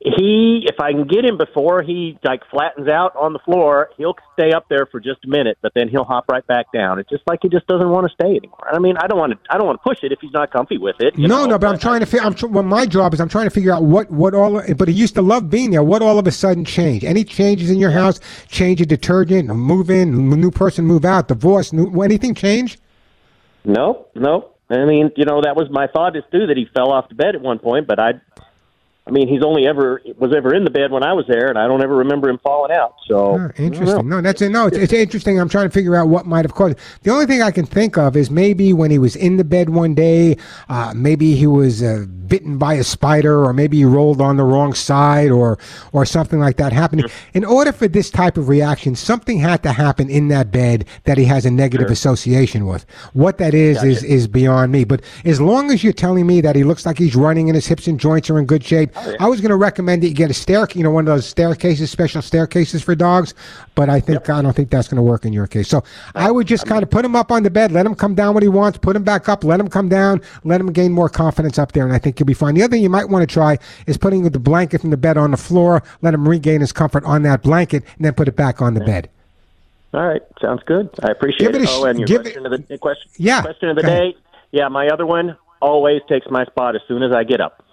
He, 0.00 0.66
if 0.66 0.80
I 0.80 0.92
can 0.92 1.06
get 1.06 1.24
him 1.24 1.36
before 1.36 1.82
he 1.82 2.18
like 2.24 2.42
flattens 2.50 2.88
out 2.88 3.14
on 3.16 3.32
the 3.32 3.38
floor, 3.38 3.90
he'll 3.96 4.16
stay 4.32 4.52
up 4.52 4.66
there 4.68 4.86
for 4.86 5.00
just 5.00 5.24
a 5.24 5.28
minute, 5.28 5.58
but 5.62 5.72
then 5.74 5.88
he'll 5.88 6.04
hop 6.04 6.24
right 6.28 6.46
back 6.46 6.72
down. 6.72 6.98
It's 6.98 7.08
just 7.08 7.22
like 7.26 7.40
he 7.42 7.48
just 7.48 7.66
doesn't 7.66 7.88
want 7.88 8.06
to 8.06 8.14
stay 8.14 8.36
anymore. 8.36 8.68
I 8.70 8.78
mean, 8.78 8.96
I 8.96 9.06
don't 9.06 9.18
want 9.18 9.32
to, 9.32 9.38
I 9.50 9.58
don't 9.58 9.66
want 9.66 9.80
to 9.82 9.88
push 9.88 9.98
it 10.02 10.12
if 10.12 10.18
he's 10.20 10.32
not 10.32 10.50
comfy 10.52 10.78
with 10.78 10.96
it. 11.00 11.18
No, 11.18 11.26
know, 11.26 11.46
no, 11.46 11.58
but 11.58 11.68
I'm 11.68 11.78
trying 11.78 12.00
to 12.00 12.06
figure. 12.06 12.26
I'm 12.26 12.34
tr- 12.34 12.46
well, 12.46 12.64
my 12.64 12.86
job 12.86 13.14
is 13.14 13.20
I'm 13.20 13.28
trying 13.28 13.46
to 13.46 13.50
figure 13.50 13.72
out 13.72 13.82
what 13.82 14.10
what 14.10 14.34
all. 14.34 14.62
But 14.74 14.88
he 14.88 14.94
used 14.94 15.14
to 15.14 15.22
love 15.22 15.50
being 15.50 15.70
there. 15.70 15.82
What 15.82 16.02
all 16.02 16.18
of 16.18 16.26
a 16.26 16.32
sudden 16.32 16.64
changed? 16.64 17.04
Any 17.04 17.24
changes 17.24 17.70
in 17.70 17.78
your 17.78 17.90
house? 17.90 18.20
Change 18.48 18.80
of 18.80 18.88
detergent? 18.88 19.48
Move 19.48 19.90
in? 19.90 20.30
New 20.30 20.50
person 20.50 20.86
move 20.86 21.04
out? 21.04 21.28
Divorce? 21.28 21.72
New, 21.72 22.02
anything 22.02 22.34
change? 22.34 22.78
No, 23.64 24.06
no. 24.14 24.50
I 24.70 24.84
mean, 24.84 25.10
you 25.16 25.24
know, 25.24 25.42
that 25.42 25.56
was 25.56 25.68
my 25.70 25.86
thought 25.86 26.16
is 26.16 26.24
too 26.32 26.46
that 26.46 26.56
he 26.56 26.66
fell 26.74 26.90
off 26.90 27.08
the 27.08 27.14
bed 27.14 27.34
at 27.34 27.40
one 27.40 27.58
point, 27.58 27.86
but 27.86 27.98
I, 27.98 28.12
I 29.06 29.10
mean, 29.10 29.28
he's 29.28 29.42
only 29.42 29.66
ever 29.66 30.00
was 30.16 30.34
ever 30.34 30.54
in 30.54 30.64
the 30.64 30.70
bed 30.70 30.90
when 30.90 31.02
I 31.02 31.12
was 31.12 31.26
there, 31.28 31.48
and 31.48 31.58
I 31.58 31.66
don't 31.66 31.82
ever 31.82 31.94
remember 31.96 32.30
him 32.30 32.38
falling 32.38 32.72
out. 32.72 32.94
So 33.06 33.34
I 33.34 33.36
don't 33.36 33.58
know. 33.58 33.64
interesting. 33.66 34.08
No, 34.08 34.20
that's 34.22 34.40
no. 34.40 34.66
It's, 34.66 34.78
it's 34.78 34.92
interesting. 34.94 35.38
I'm 35.38 35.48
trying 35.50 35.66
to 35.68 35.74
figure 35.74 35.94
out 35.94 36.08
what 36.08 36.24
might 36.24 36.44
have 36.46 36.54
caused. 36.54 36.78
it. 36.78 36.82
The 37.02 37.10
only 37.10 37.26
thing 37.26 37.42
I 37.42 37.50
can 37.50 37.66
think 37.66 37.98
of 37.98 38.16
is 38.16 38.30
maybe 38.30 38.72
when 38.72 38.90
he 38.90 38.98
was 38.98 39.14
in 39.14 39.36
the 39.36 39.44
bed 39.44 39.68
one 39.68 39.94
day, 39.94 40.38
uh, 40.70 40.94
maybe 40.96 41.34
he 41.34 41.46
was 41.46 41.82
uh, 41.82 42.06
bitten 42.08 42.56
by 42.56 42.74
a 42.74 42.84
spider, 42.84 43.44
or 43.44 43.52
maybe 43.52 43.76
he 43.76 43.84
rolled 43.84 44.22
on 44.22 44.38
the 44.38 44.44
wrong 44.44 44.72
side, 44.72 45.30
or 45.30 45.58
or 45.92 46.06
something 46.06 46.38
like 46.38 46.56
that 46.56 46.72
happening. 46.72 47.04
In 47.34 47.44
order 47.44 47.72
for 47.72 47.88
this 47.88 48.08
type 48.08 48.38
of 48.38 48.48
reaction, 48.48 48.96
something 48.96 49.38
had 49.38 49.62
to 49.64 49.72
happen 49.72 50.08
in 50.08 50.28
that 50.28 50.50
bed 50.50 50.86
that 51.04 51.18
he 51.18 51.26
has 51.26 51.44
a 51.44 51.50
negative 51.50 51.90
association 51.90 52.64
with. 52.64 52.86
What 53.12 53.36
that 53.36 53.52
is 53.52 53.82
is 53.84 54.02
is 54.02 54.26
beyond 54.28 54.72
me. 54.72 54.84
But 54.84 55.02
as 55.26 55.42
long 55.42 55.70
as 55.70 55.84
you're 55.84 55.92
telling 55.92 56.26
me 56.26 56.40
that 56.40 56.56
he 56.56 56.64
looks 56.64 56.86
like 56.86 56.96
he's 56.96 57.14
running 57.14 57.50
and 57.50 57.54
his 57.54 57.66
hips 57.66 57.86
and 57.86 58.00
joints 58.00 58.30
are 58.30 58.38
in 58.38 58.46
good 58.46 58.64
shape, 58.64 58.92
Oh, 58.96 59.16
I 59.20 59.28
was 59.28 59.40
going 59.40 59.50
to 59.50 59.56
recommend 59.56 60.02
that 60.02 60.08
you 60.08 60.14
get 60.14 60.30
a 60.30 60.34
stair, 60.34 60.66
you 60.74 60.82
know, 60.82 60.90
one 60.90 61.06
of 61.08 61.14
those 61.14 61.26
staircases, 61.26 61.90
special 61.90 62.22
staircases 62.22 62.82
for 62.82 62.94
dogs. 62.94 63.34
But 63.74 63.88
I 63.88 64.00
think 64.00 64.28
I 64.30 64.40
don't 64.42 64.54
think 64.54 64.70
that's 64.70 64.88
going 64.88 64.96
to 64.96 65.02
work 65.02 65.24
in 65.24 65.32
your 65.32 65.46
case. 65.46 65.68
So 65.68 65.82
I 66.14 66.30
would 66.30 66.46
just 66.46 66.66
kind 66.66 66.82
of 66.82 66.90
put 66.90 67.04
him 67.04 67.16
up 67.16 67.32
on 67.32 67.42
the 67.42 67.50
bed, 67.50 67.72
let 67.72 67.86
him 67.86 67.94
come 67.94 68.14
down 68.14 68.34
when 68.34 68.42
he 68.42 68.48
wants, 68.48 68.78
put 68.78 68.94
him 68.96 69.02
back 69.02 69.28
up, 69.28 69.44
let 69.44 69.58
him 69.60 69.68
come 69.68 69.88
down, 69.88 70.20
let 70.44 70.60
him 70.60 70.72
gain 70.72 70.92
more 70.92 71.08
confidence 71.08 71.58
up 71.58 71.72
there, 71.72 71.84
and 71.84 71.92
I 71.92 71.98
think 71.98 72.20
you'll 72.20 72.26
be 72.26 72.34
fine. 72.34 72.54
The 72.54 72.62
other 72.62 72.72
thing 72.72 72.82
you 72.82 72.90
might 72.90 73.08
want 73.08 73.28
to 73.28 73.32
try 73.32 73.58
is 73.86 73.96
putting 73.96 74.22
the 74.22 74.38
blanket 74.38 74.80
from 74.80 74.90
the 74.90 74.96
bed 74.96 75.16
on 75.16 75.32
the 75.32 75.36
floor, 75.36 75.82
let 76.02 76.14
him 76.14 76.28
regain 76.28 76.60
his 76.60 76.72
comfort 76.72 77.04
on 77.04 77.22
that 77.22 77.42
blanket, 77.42 77.84
and 77.96 78.04
then 78.04 78.14
put 78.14 78.28
it 78.28 78.36
back 78.36 78.62
on 78.62 78.74
the 78.74 78.80
bed. 78.80 79.08
All 79.92 80.04
right, 80.06 80.22
sounds 80.40 80.62
good. 80.64 80.90
I 81.04 81.10
appreciate 81.10 81.52
Give 81.52 81.54
it 81.54 81.62
it. 81.62 81.68
Oh, 81.70 81.84
and 81.84 81.98
your 81.98 82.20
question 82.20 82.46
of 82.46 82.66
the 82.68 82.78
question, 82.78 83.10
Yeah, 83.16 83.42
question 83.42 83.68
of 83.68 83.76
the 83.76 83.82
ahead. 83.82 84.14
day. 84.14 84.18
Yeah, 84.50 84.68
my 84.68 84.88
other 84.88 85.06
one 85.06 85.36
always 85.60 86.02
takes 86.08 86.26
my 86.30 86.44
spot 86.44 86.74
as 86.74 86.82
soon 86.86 87.02
as 87.02 87.12
I 87.12 87.24
get 87.24 87.40
up. 87.40 87.63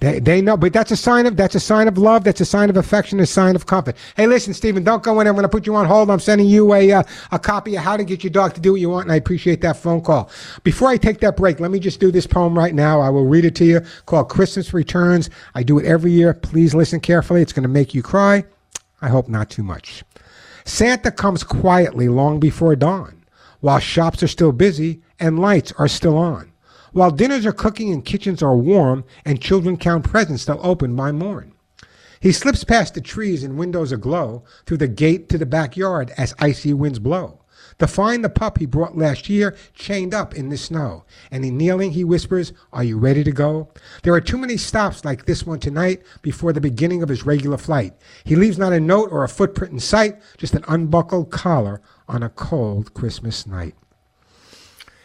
They, 0.00 0.18
they 0.18 0.40
know, 0.40 0.56
but 0.56 0.72
that's 0.72 0.90
a 0.90 0.96
sign 0.96 1.26
of 1.26 1.36
that's 1.36 1.54
a 1.54 1.60
sign 1.60 1.86
of 1.86 1.98
love. 1.98 2.24
That's 2.24 2.40
a 2.40 2.46
sign 2.46 2.70
of 2.70 2.76
affection. 2.76 3.20
A 3.20 3.26
sign 3.26 3.54
of 3.54 3.66
comfort. 3.66 3.96
Hey, 4.16 4.26
listen, 4.26 4.54
Stephen, 4.54 4.82
don't 4.82 5.02
go 5.02 5.20
in. 5.20 5.26
I'm 5.26 5.34
going 5.34 5.42
to 5.42 5.48
put 5.48 5.66
you 5.66 5.76
on 5.76 5.86
hold. 5.86 6.10
I'm 6.10 6.20
sending 6.20 6.46
you 6.46 6.72
a 6.72 6.92
uh, 6.92 7.02
a 7.32 7.38
copy 7.38 7.76
of 7.76 7.82
how 7.82 7.98
to 7.98 8.04
get 8.04 8.24
your 8.24 8.30
dog 8.30 8.54
to 8.54 8.60
do 8.60 8.72
what 8.72 8.80
you 8.80 8.88
want, 8.88 9.04
and 9.04 9.12
I 9.12 9.16
appreciate 9.16 9.60
that 9.60 9.76
phone 9.76 10.00
call. 10.00 10.30
Before 10.64 10.88
I 10.88 10.96
take 10.96 11.20
that 11.20 11.36
break, 11.36 11.60
let 11.60 11.70
me 11.70 11.78
just 11.78 12.00
do 12.00 12.10
this 12.10 12.26
poem 12.26 12.56
right 12.56 12.74
now. 12.74 13.00
I 13.00 13.10
will 13.10 13.26
read 13.26 13.44
it 13.44 13.54
to 13.56 13.64
you. 13.64 13.82
Called 14.06 14.30
Christmas 14.30 14.72
Returns. 14.72 15.28
I 15.54 15.62
do 15.62 15.78
it 15.78 15.84
every 15.84 16.12
year. 16.12 16.32
Please 16.32 16.74
listen 16.74 17.00
carefully. 17.00 17.42
It's 17.42 17.52
going 17.52 17.64
to 17.64 17.68
make 17.68 17.94
you 17.94 18.02
cry. 18.02 18.44
I 19.02 19.08
hope 19.08 19.28
not 19.28 19.50
too 19.50 19.62
much. 19.62 20.02
Santa 20.64 21.10
comes 21.10 21.42
quietly 21.44 22.08
long 22.08 22.40
before 22.40 22.76
dawn, 22.76 23.24
while 23.60 23.78
shops 23.78 24.22
are 24.22 24.28
still 24.28 24.52
busy 24.52 25.02
and 25.18 25.38
lights 25.38 25.72
are 25.78 25.88
still 25.88 26.16
on, 26.16 26.49
while 26.92 27.10
dinners 27.10 27.46
are 27.46 27.52
cooking 27.52 27.92
and 27.92 28.04
kitchens 28.04 28.42
are 28.42 28.56
warm 28.56 29.04
and 29.24 29.40
children 29.40 29.76
count 29.76 30.04
presents 30.04 30.44
they'll 30.44 30.60
open 30.62 30.94
by 30.96 31.12
morn. 31.12 31.52
He 32.20 32.32
slips 32.32 32.64
past 32.64 32.94
the 32.94 33.00
trees 33.00 33.42
and 33.42 33.58
windows 33.58 33.92
aglow 33.92 34.44
through 34.66 34.76
the 34.76 34.88
gate 34.88 35.28
to 35.30 35.38
the 35.38 35.46
backyard 35.46 36.12
as 36.18 36.34
icy 36.38 36.74
winds 36.74 36.98
blow. 36.98 37.40
To 37.78 37.86
find 37.86 38.22
the 38.22 38.28
pup 38.28 38.58
he 38.58 38.66
brought 38.66 38.98
last 38.98 39.30
year 39.30 39.56
chained 39.72 40.12
up 40.12 40.34
in 40.34 40.50
the 40.50 40.58
snow. 40.58 41.04
And 41.30 41.46
in 41.46 41.56
kneeling, 41.56 41.92
he 41.92 42.04
whispers, 42.04 42.52
Are 42.74 42.84
you 42.84 42.98
ready 42.98 43.24
to 43.24 43.32
go? 43.32 43.70
There 44.02 44.12
are 44.12 44.20
too 44.20 44.36
many 44.36 44.58
stops 44.58 45.02
like 45.02 45.24
this 45.24 45.46
one 45.46 45.60
tonight 45.60 46.02
before 46.20 46.52
the 46.52 46.60
beginning 46.60 47.02
of 47.02 47.08
his 47.08 47.24
regular 47.24 47.56
flight. 47.56 47.94
He 48.24 48.36
leaves 48.36 48.58
not 48.58 48.74
a 48.74 48.80
note 48.80 49.10
or 49.10 49.24
a 49.24 49.28
footprint 49.28 49.72
in 49.72 49.80
sight, 49.80 50.20
just 50.36 50.54
an 50.54 50.64
unbuckled 50.68 51.30
collar 51.30 51.80
on 52.06 52.22
a 52.22 52.28
cold 52.28 52.92
Christmas 52.92 53.46
night. 53.46 53.74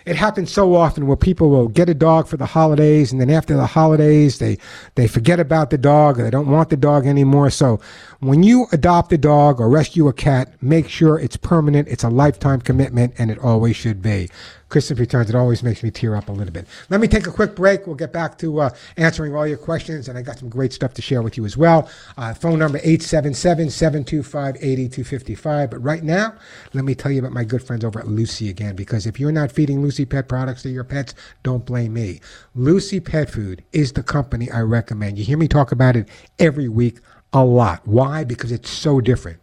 It 0.06 0.18
happens 0.18 0.52
so 0.52 0.76
often 0.76 1.08
where 1.08 1.18
people 1.18 1.50
will 1.50 1.68
get 1.68 1.90
a 1.90 1.96
dog 1.96 2.28
for 2.28 2.38
the 2.38 2.46
holidays 2.46 3.12
and 3.12 3.20
then 3.20 3.32
after 3.32 3.56
the 3.56 3.66
holidays 3.66 4.38
they 4.38 4.60
they 4.94 5.08
forget 5.08 5.40
about 5.40 5.72
the 5.72 5.80
dog 5.80 6.20
or 6.20 6.24
they 6.24 6.30
don't 6.30 6.52
want 6.52 6.70
the 6.70 6.78
dog 6.78 7.08
anymore. 7.08 7.50
So 7.50 7.80
when 8.20 8.44
you 8.44 8.68
adopt 8.72 9.12
a 9.14 9.18
dog 9.18 9.60
or 9.60 9.68
rescue 9.68 10.08
a 10.08 10.14
cat, 10.14 10.54
make 10.62 10.90
sure 10.90 11.18
it's 11.18 11.38
permanent, 11.38 11.88
it's 11.88 12.04
a 12.04 12.10
lifetime 12.10 12.62
commitment 12.62 13.16
and 13.18 13.32
it 13.32 13.40
always 13.40 13.76
should 13.76 14.04
be. 14.04 14.30
Christmas 14.70 15.00
returns, 15.00 15.30
it 15.30 15.36
always 15.36 15.62
makes 15.62 15.84
me 15.84 15.92
tear 15.92 16.16
up 16.16 16.28
a 16.28 16.32
little 16.32 16.54
bit. 16.54 16.66
Let 16.90 17.00
me 17.00 17.08
take 17.08 17.28
a 17.28 17.32
quick 17.32 17.56
break. 17.56 17.86
We'll 17.86 17.96
get 17.96 18.12
back 18.12 18.38
to 18.40 18.62
uh, 18.62 18.72
answering 18.98 19.36
all 19.36 19.46
your 19.46 19.58
questions, 19.58 20.10
and 20.10 20.18
I 20.18 20.22
got 20.22 20.40
some 20.40 20.50
great 20.50 20.74
stuff 20.74 20.94
to 20.96 21.02
share 21.02 21.22
with 21.22 21.38
you 21.38 21.46
as 21.46 21.56
well. 21.56 21.90
Uh, 22.18 22.34
phone 22.34 22.60
number 22.60 22.80
877-725-8255. 22.80 25.70
But 25.70 25.84
right 25.84 26.04
now, 26.04 26.34
let 26.74 26.84
me 26.84 26.96
tell 26.96 27.12
you 27.12 27.20
about 27.20 27.32
my 27.32 27.44
good 27.44 27.64
friends 27.64 27.86
over 27.86 28.00
at 28.00 28.08
Lucy 28.08 28.50
again, 28.50 28.76
because 28.76 29.06
if 29.06 29.20
you're 29.20 29.32
not 29.32 29.52
feeding 29.52 29.82
Lucy 29.82 30.06
Pet 30.06 30.28
products 30.28 30.64
to 30.64 30.70
your 30.70 30.84
pets, 30.84 31.14
don't 31.44 31.66
blame 31.66 31.94
me. 31.94 32.20
Lucy 32.56 33.00
Pet 33.00 33.30
Food 33.30 33.64
is 33.72 33.94
the 33.94 34.04
company 34.04 34.50
I 34.52 34.62
recommend. 34.62 35.20
You 35.20 35.26
hear 35.26 35.38
me 35.38 35.48
talk 35.48 35.72
about 35.72 35.96
it 35.96 36.10
every 36.40 36.68
week 36.68 37.00
a 37.34 37.44
lot. 37.44 37.82
Why? 37.86 38.24
Because 38.24 38.52
it's 38.52 38.70
so 38.70 39.02
different. 39.02 39.40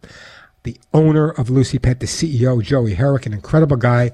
The 0.63 0.77
owner 0.93 1.29
of 1.29 1.49
Lucy 1.49 1.79
Pet, 1.79 1.99
the 1.99 2.07
CEO, 2.07 2.61
Joey 2.61 2.95
Herrick, 2.95 3.25
an 3.25 3.33
incredible 3.33 3.77
guy. 3.77 4.11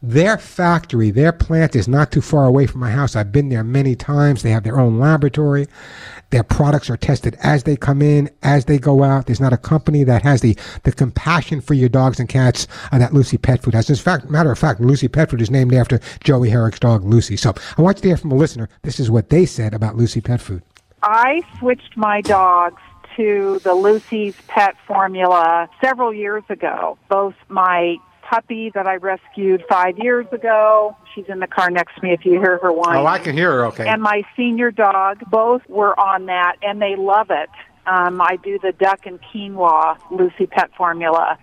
Their 0.00 0.38
factory, 0.38 1.10
their 1.10 1.32
plant 1.32 1.74
is 1.74 1.88
not 1.88 2.12
too 2.12 2.20
far 2.20 2.44
away 2.44 2.66
from 2.66 2.80
my 2.80 2.90
house. 2.90 3.16
I've 3.16 3.32
been 3.32 3.48
there 3.48 3.64
many 3.64 3.96
times. 3.96 4.42
They 4.42 4.50
have 4.52 4.62
their 4.62 4.78
own 4.78 5.00
laboratory. 5.00 5.66
Their 6.30 6.44
products 6.44 6.88
are 6.88 6.96
tested 6.96 7.36
as 7.42 7.64
they 7.64 7.74
come 7.74 8.00
in, 8.00 8.30
as 8.44 8.66
they 8.66 8.78
go 8.78 9.02
out. 9.02 9.26
There's 9.26 9.40
not 9.40 9.52
a 9.52 9.56
company 9.56 10.04
that 10.04 10.22
has 10.22 10.40
the, 10.40 10.56
the 10.84 10.92
compassion 10.92 11.60
for 11.60 11.74
your 11.74 11.88
dogs 11.88 12.20
and 12.20 12.28
cats 12.28 12.68
uh, 12.92 12.98
that 12.98 13.12
Lucy 13.12 13.38
Pet 13.38 13.62
Food 13.62 13.74
has. 13.74 13.90
In 13.90 13.96
fact, 13.96 14.30
matter 14.30 14.52
of 14.52 14.58
fact, 14.58 14.80
Lucy 14.80 15.08
Pet 15.08 15.30
Food 15.30 15.40
is 15.40 15.50
named 15.50 15.74
after 15.74 15.98
Joey 16.22 16.50
Herrick's 16.50 16.78
dog, 16.78 17.02
Lucy. 17.02 17.36
So 17.36 17.54
I 17.76 17.82
want 17.82 17.98
you 17.98 18.02
to 18.02 18.08
hear 18.08 18.16
from 18.16 18.30
a 18.30 18.36
listener. 18.36 18.68
This 18.82 19.00
is 19.00 19.10
what 19.10 19.30
they 19.30 19.46
said 19.46 19.74
about 19.74 19.96
Lucy 19.96 20.20
Pet 20.20 20.40
Food. 20.40 20.62
I 21.02 21.42
switched 21.58 21.96
my 21.96 22.20
dogs 22.20 22.80
to 23.16 23.60
the 23.64 23.74
Lucy's 23.74 24.36
Pet 24.46 24.76
formula 24.86 25.68
several 25.80 26.14
years 26.14 26.44
ago. 26.48 26.98
Both 27.08 27.34
my 27.48 27.96
puppy 28.28 28.70
that 28.74 28.86
I 28.86 28.96
rescued 28.96 29.64
five 29.68 29.98
years 29.98 30.26
ago, 30.32 30.96
she's 31.14 31.24
in 31.28 31.38
the 31.40 31.46
car 31.46 31.70
next 31.70 31.96
to 31.96 32.02
me 32.02 32.12
if 32.12 32.24
you 32.24 32.32
hear 32.32 32.58
her 32.58 32.72
whine. 32.72 32.96
Oh, 32.96 33.06
I 33.06 33.18
can 33.18 33.36
hear 33.36 33.52
her 33.52 33.66
okay. 33.66 33.88
And 33.88 34.02
my 34.02 34.22
senior 34.36 34.70
dog, 34.70 35.20
both 35.30 35.62
were 35.68 35.98
on 35.98 36.26
that 36.26 36.56
and 36.62 36.80
they 36.80 36.96
love 36.96 37.28
it. 37.30 37.50
Um, 37.86 38.20
I 38.20 38.36
do 38.42 38.58
the 38.58 38.72
duck 38.72 39.06
and 39.06 39.18
quinoa 39.20 39.98
Lucy 40.10 40.46
Pet 40.46 40.70
formula. 40.76 41.38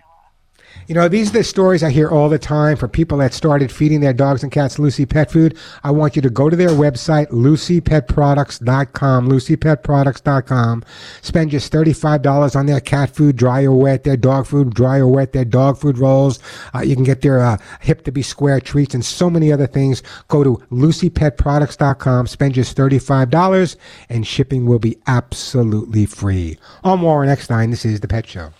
You 0.86 0.94
know, 0.94 1.08
these 1.08 1.30
are 1.30 1.38
the 1.38 1.42
stories 1.42 1.82
I 1.82 1.90
hear 1.90 2.08
all 2.08 2.28
the 2.28 2.38
time 2.38 2.76
for 2.76 2.86
people 2.86 3.18
that 3.18 3.34
started 3.34 3.72
feeding 3.72 3.98
their 4.00 4.12
dogs 4.12 4.44
and 4.44 4.52
cats 4.52 4.78
Lucy 4.78 5.04
Pet 5.04 5.32
Food. 5.32 5.58
I 5.82 5.90
want 5.90 6.14
you 6.14 6.22
to 6.22 6.30
go 6.30 6.48
to 6.48 6.54
their 6.54 6.68
website, 6.68 7.26
lucypetproducts.com, 7.30 9.28
lucypetproducts.com. 9.28 10.84
Spend 11.22 11.50
just 11.50 11.72
$35 11.72 12.54
on 12.54 12.66
their 12.66 12.78
cat 12.78 13.10
food, 13.10 13.34
dry 13.34 13.64
or 13.64 13.72
wet, 13.72 14.04
their 14.04 14.16
dog 14.16 14.46
food, 14.46 14.74
dry 14.74 14.98
or 14.98 15.08
wet, 15.08 15.32
their 15.32 15.44
dog 15.44 15.76
food 15.76 15.98
rolls. 15.98 16.38
Uh, 16.72 16.82
you 16.82 16.94
can 16.94 17.04
get 17.04 17.20
their 17.20 17.40
uh, 17.40 17.58
hip 17.80 18.04
to 18.04 18.12
be 18.12 18.22
square 18.22 18.60
treats 18.60 18.94
and 18.94 19.04
so 19.04 19.28
many 19.28 19.52
other 19.52 19.66
things. 19.66 20.04
Go 20.28 20.44
to 20.44 20.56
lucypetproducts.com, 20.70 22.28
spend 22.28 22.54
just 22.54 22.76
$35, 22.76 23.76
and 24.08 24.24
shipping 24.24 24.66
will 24.66 24.78
be 24.78 24.96
absolutely 25.08 26.06
free. 26.06 26.58
I'm 26.84 27.02
Warren 27.02 27.28
Eckstein. 27.28 27.70
This 27.70 27.84
is 27.84 27.98
The 27.98 28.08
Pet 28.08 28.28
Show. 28.28 28.52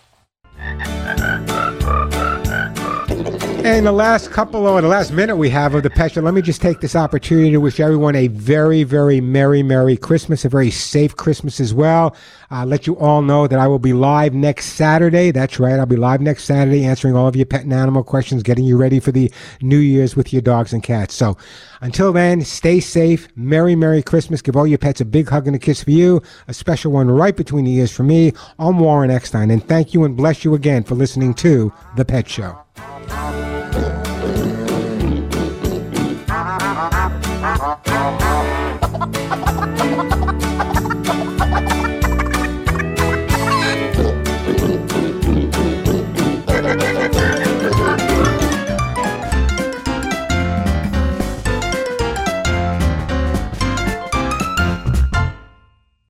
And 3.67 3.85
the 3.85 3.91
last 3.91 4.31
couple 4.31 4.65
or 4.65 4.79
the 4.79 4.87
last 4.87 5.11
minute 5.11 5.35
we 5.35 5.49
have 5.49 5.75
of 5.75 5.83
the 5.83 5.89
Pet 5.89 6.13
Show, 6.13 6.21
let 6.21 6.33
me 6.33 6.41
just 6.41 6.61
take 6.61 6.79
this 6.79 6.95
opportunity 6.95 7.51
to 7.51 7.57
wish 7.57 7.81
everyone 7.81 8.15
a 8.15 8.27
very, 8.27 8.83
very 8.83 9.19
merry, 9.19 9.61
merry 9.61 9.97
Christmas, 9.97 10.45
a 10.45 10.49
very 10.49 10.71
safe 10.71 11.17
Christmas 11.17 11.59
as 11.59 11.73
well. 11.73 12.15
Uh, 12.49 12.65
let 12.65 12.87
you 12.87 12.97
all 12.97 13.21
know 13.21 13.45
that 13.45 13.59
I 13.59 13.67
will 13.67 13.77
be 13.77 13.91
live 13.91 14.33
next 14.33 14.67
Saturday. 14.67 15.31
That's 15.31 15.59
right, 15.59 15.77
I'll 15.77 15.85
be 15.85 15.97
live 15.97 16.21
next 16.21 16.45
Saturday 16.45 16.85
answering 16.85 17.17
all 17.17 17.27
of 17.27 17.35
your 17.35 17.45
pet 17.45 17.63
and 17.63 17.73
animal 17.73 18.05
questions, 18.05 18.41
getting 18.41 18.63
you 18.63 18.77
ready 18.77 19.01
for 19.01 19.11
the 19.11 19.29
New 19.61 19.79
Year's 19.79 20.15
with 20.15 20.31
your 20.31 20.41
dogs 20.41 20.71
and 20.71 20.81
cats. 20.81 21.13
So 21.13 21.35
until 21.81 22.13
then, 22.13 22.45
stay 22.45 22.79
safe. 22.79 23.27
Merry, 23.35 23.75
Merry 23.75 24.01
Christmas. 24.01 24.41
Give 24.41 24.55
all 24.55 24.65
your 24.65 24.77
pets 24.77 25.01
a 25.01 25.05
big 25.05 25.27
hug 25.27 25.45
and 25.45 25.57
a 25.57 25.59
kiss 25.59 25.83
for 25.83 25.91
you, 25.91 26.21
a 26.47 26.53
special 26.53 26.93
one 26.93 27.11
right 27.11 27.35
between 27.35 27.65
the 27.65 27.75
ears 27.75 27.91
for 27.91 28.03
me. 28.03 28.31
I'm 28.59 28.79
Warren 28.79 29.11
Eckstein, 29.11 29.51
and 29.51 29.61
thank 29.67 29.93
you 29.93 30.05
and 30.05 30.15
bless 30.15 30.45
you 30.45 30.55
again 30.55 30.85
for 30.85 30.95
listening 30.95 31.33
to 31.35 31.73
The 31.97 32.05
Pet 32.05 32.29
Show. 32.29 32.57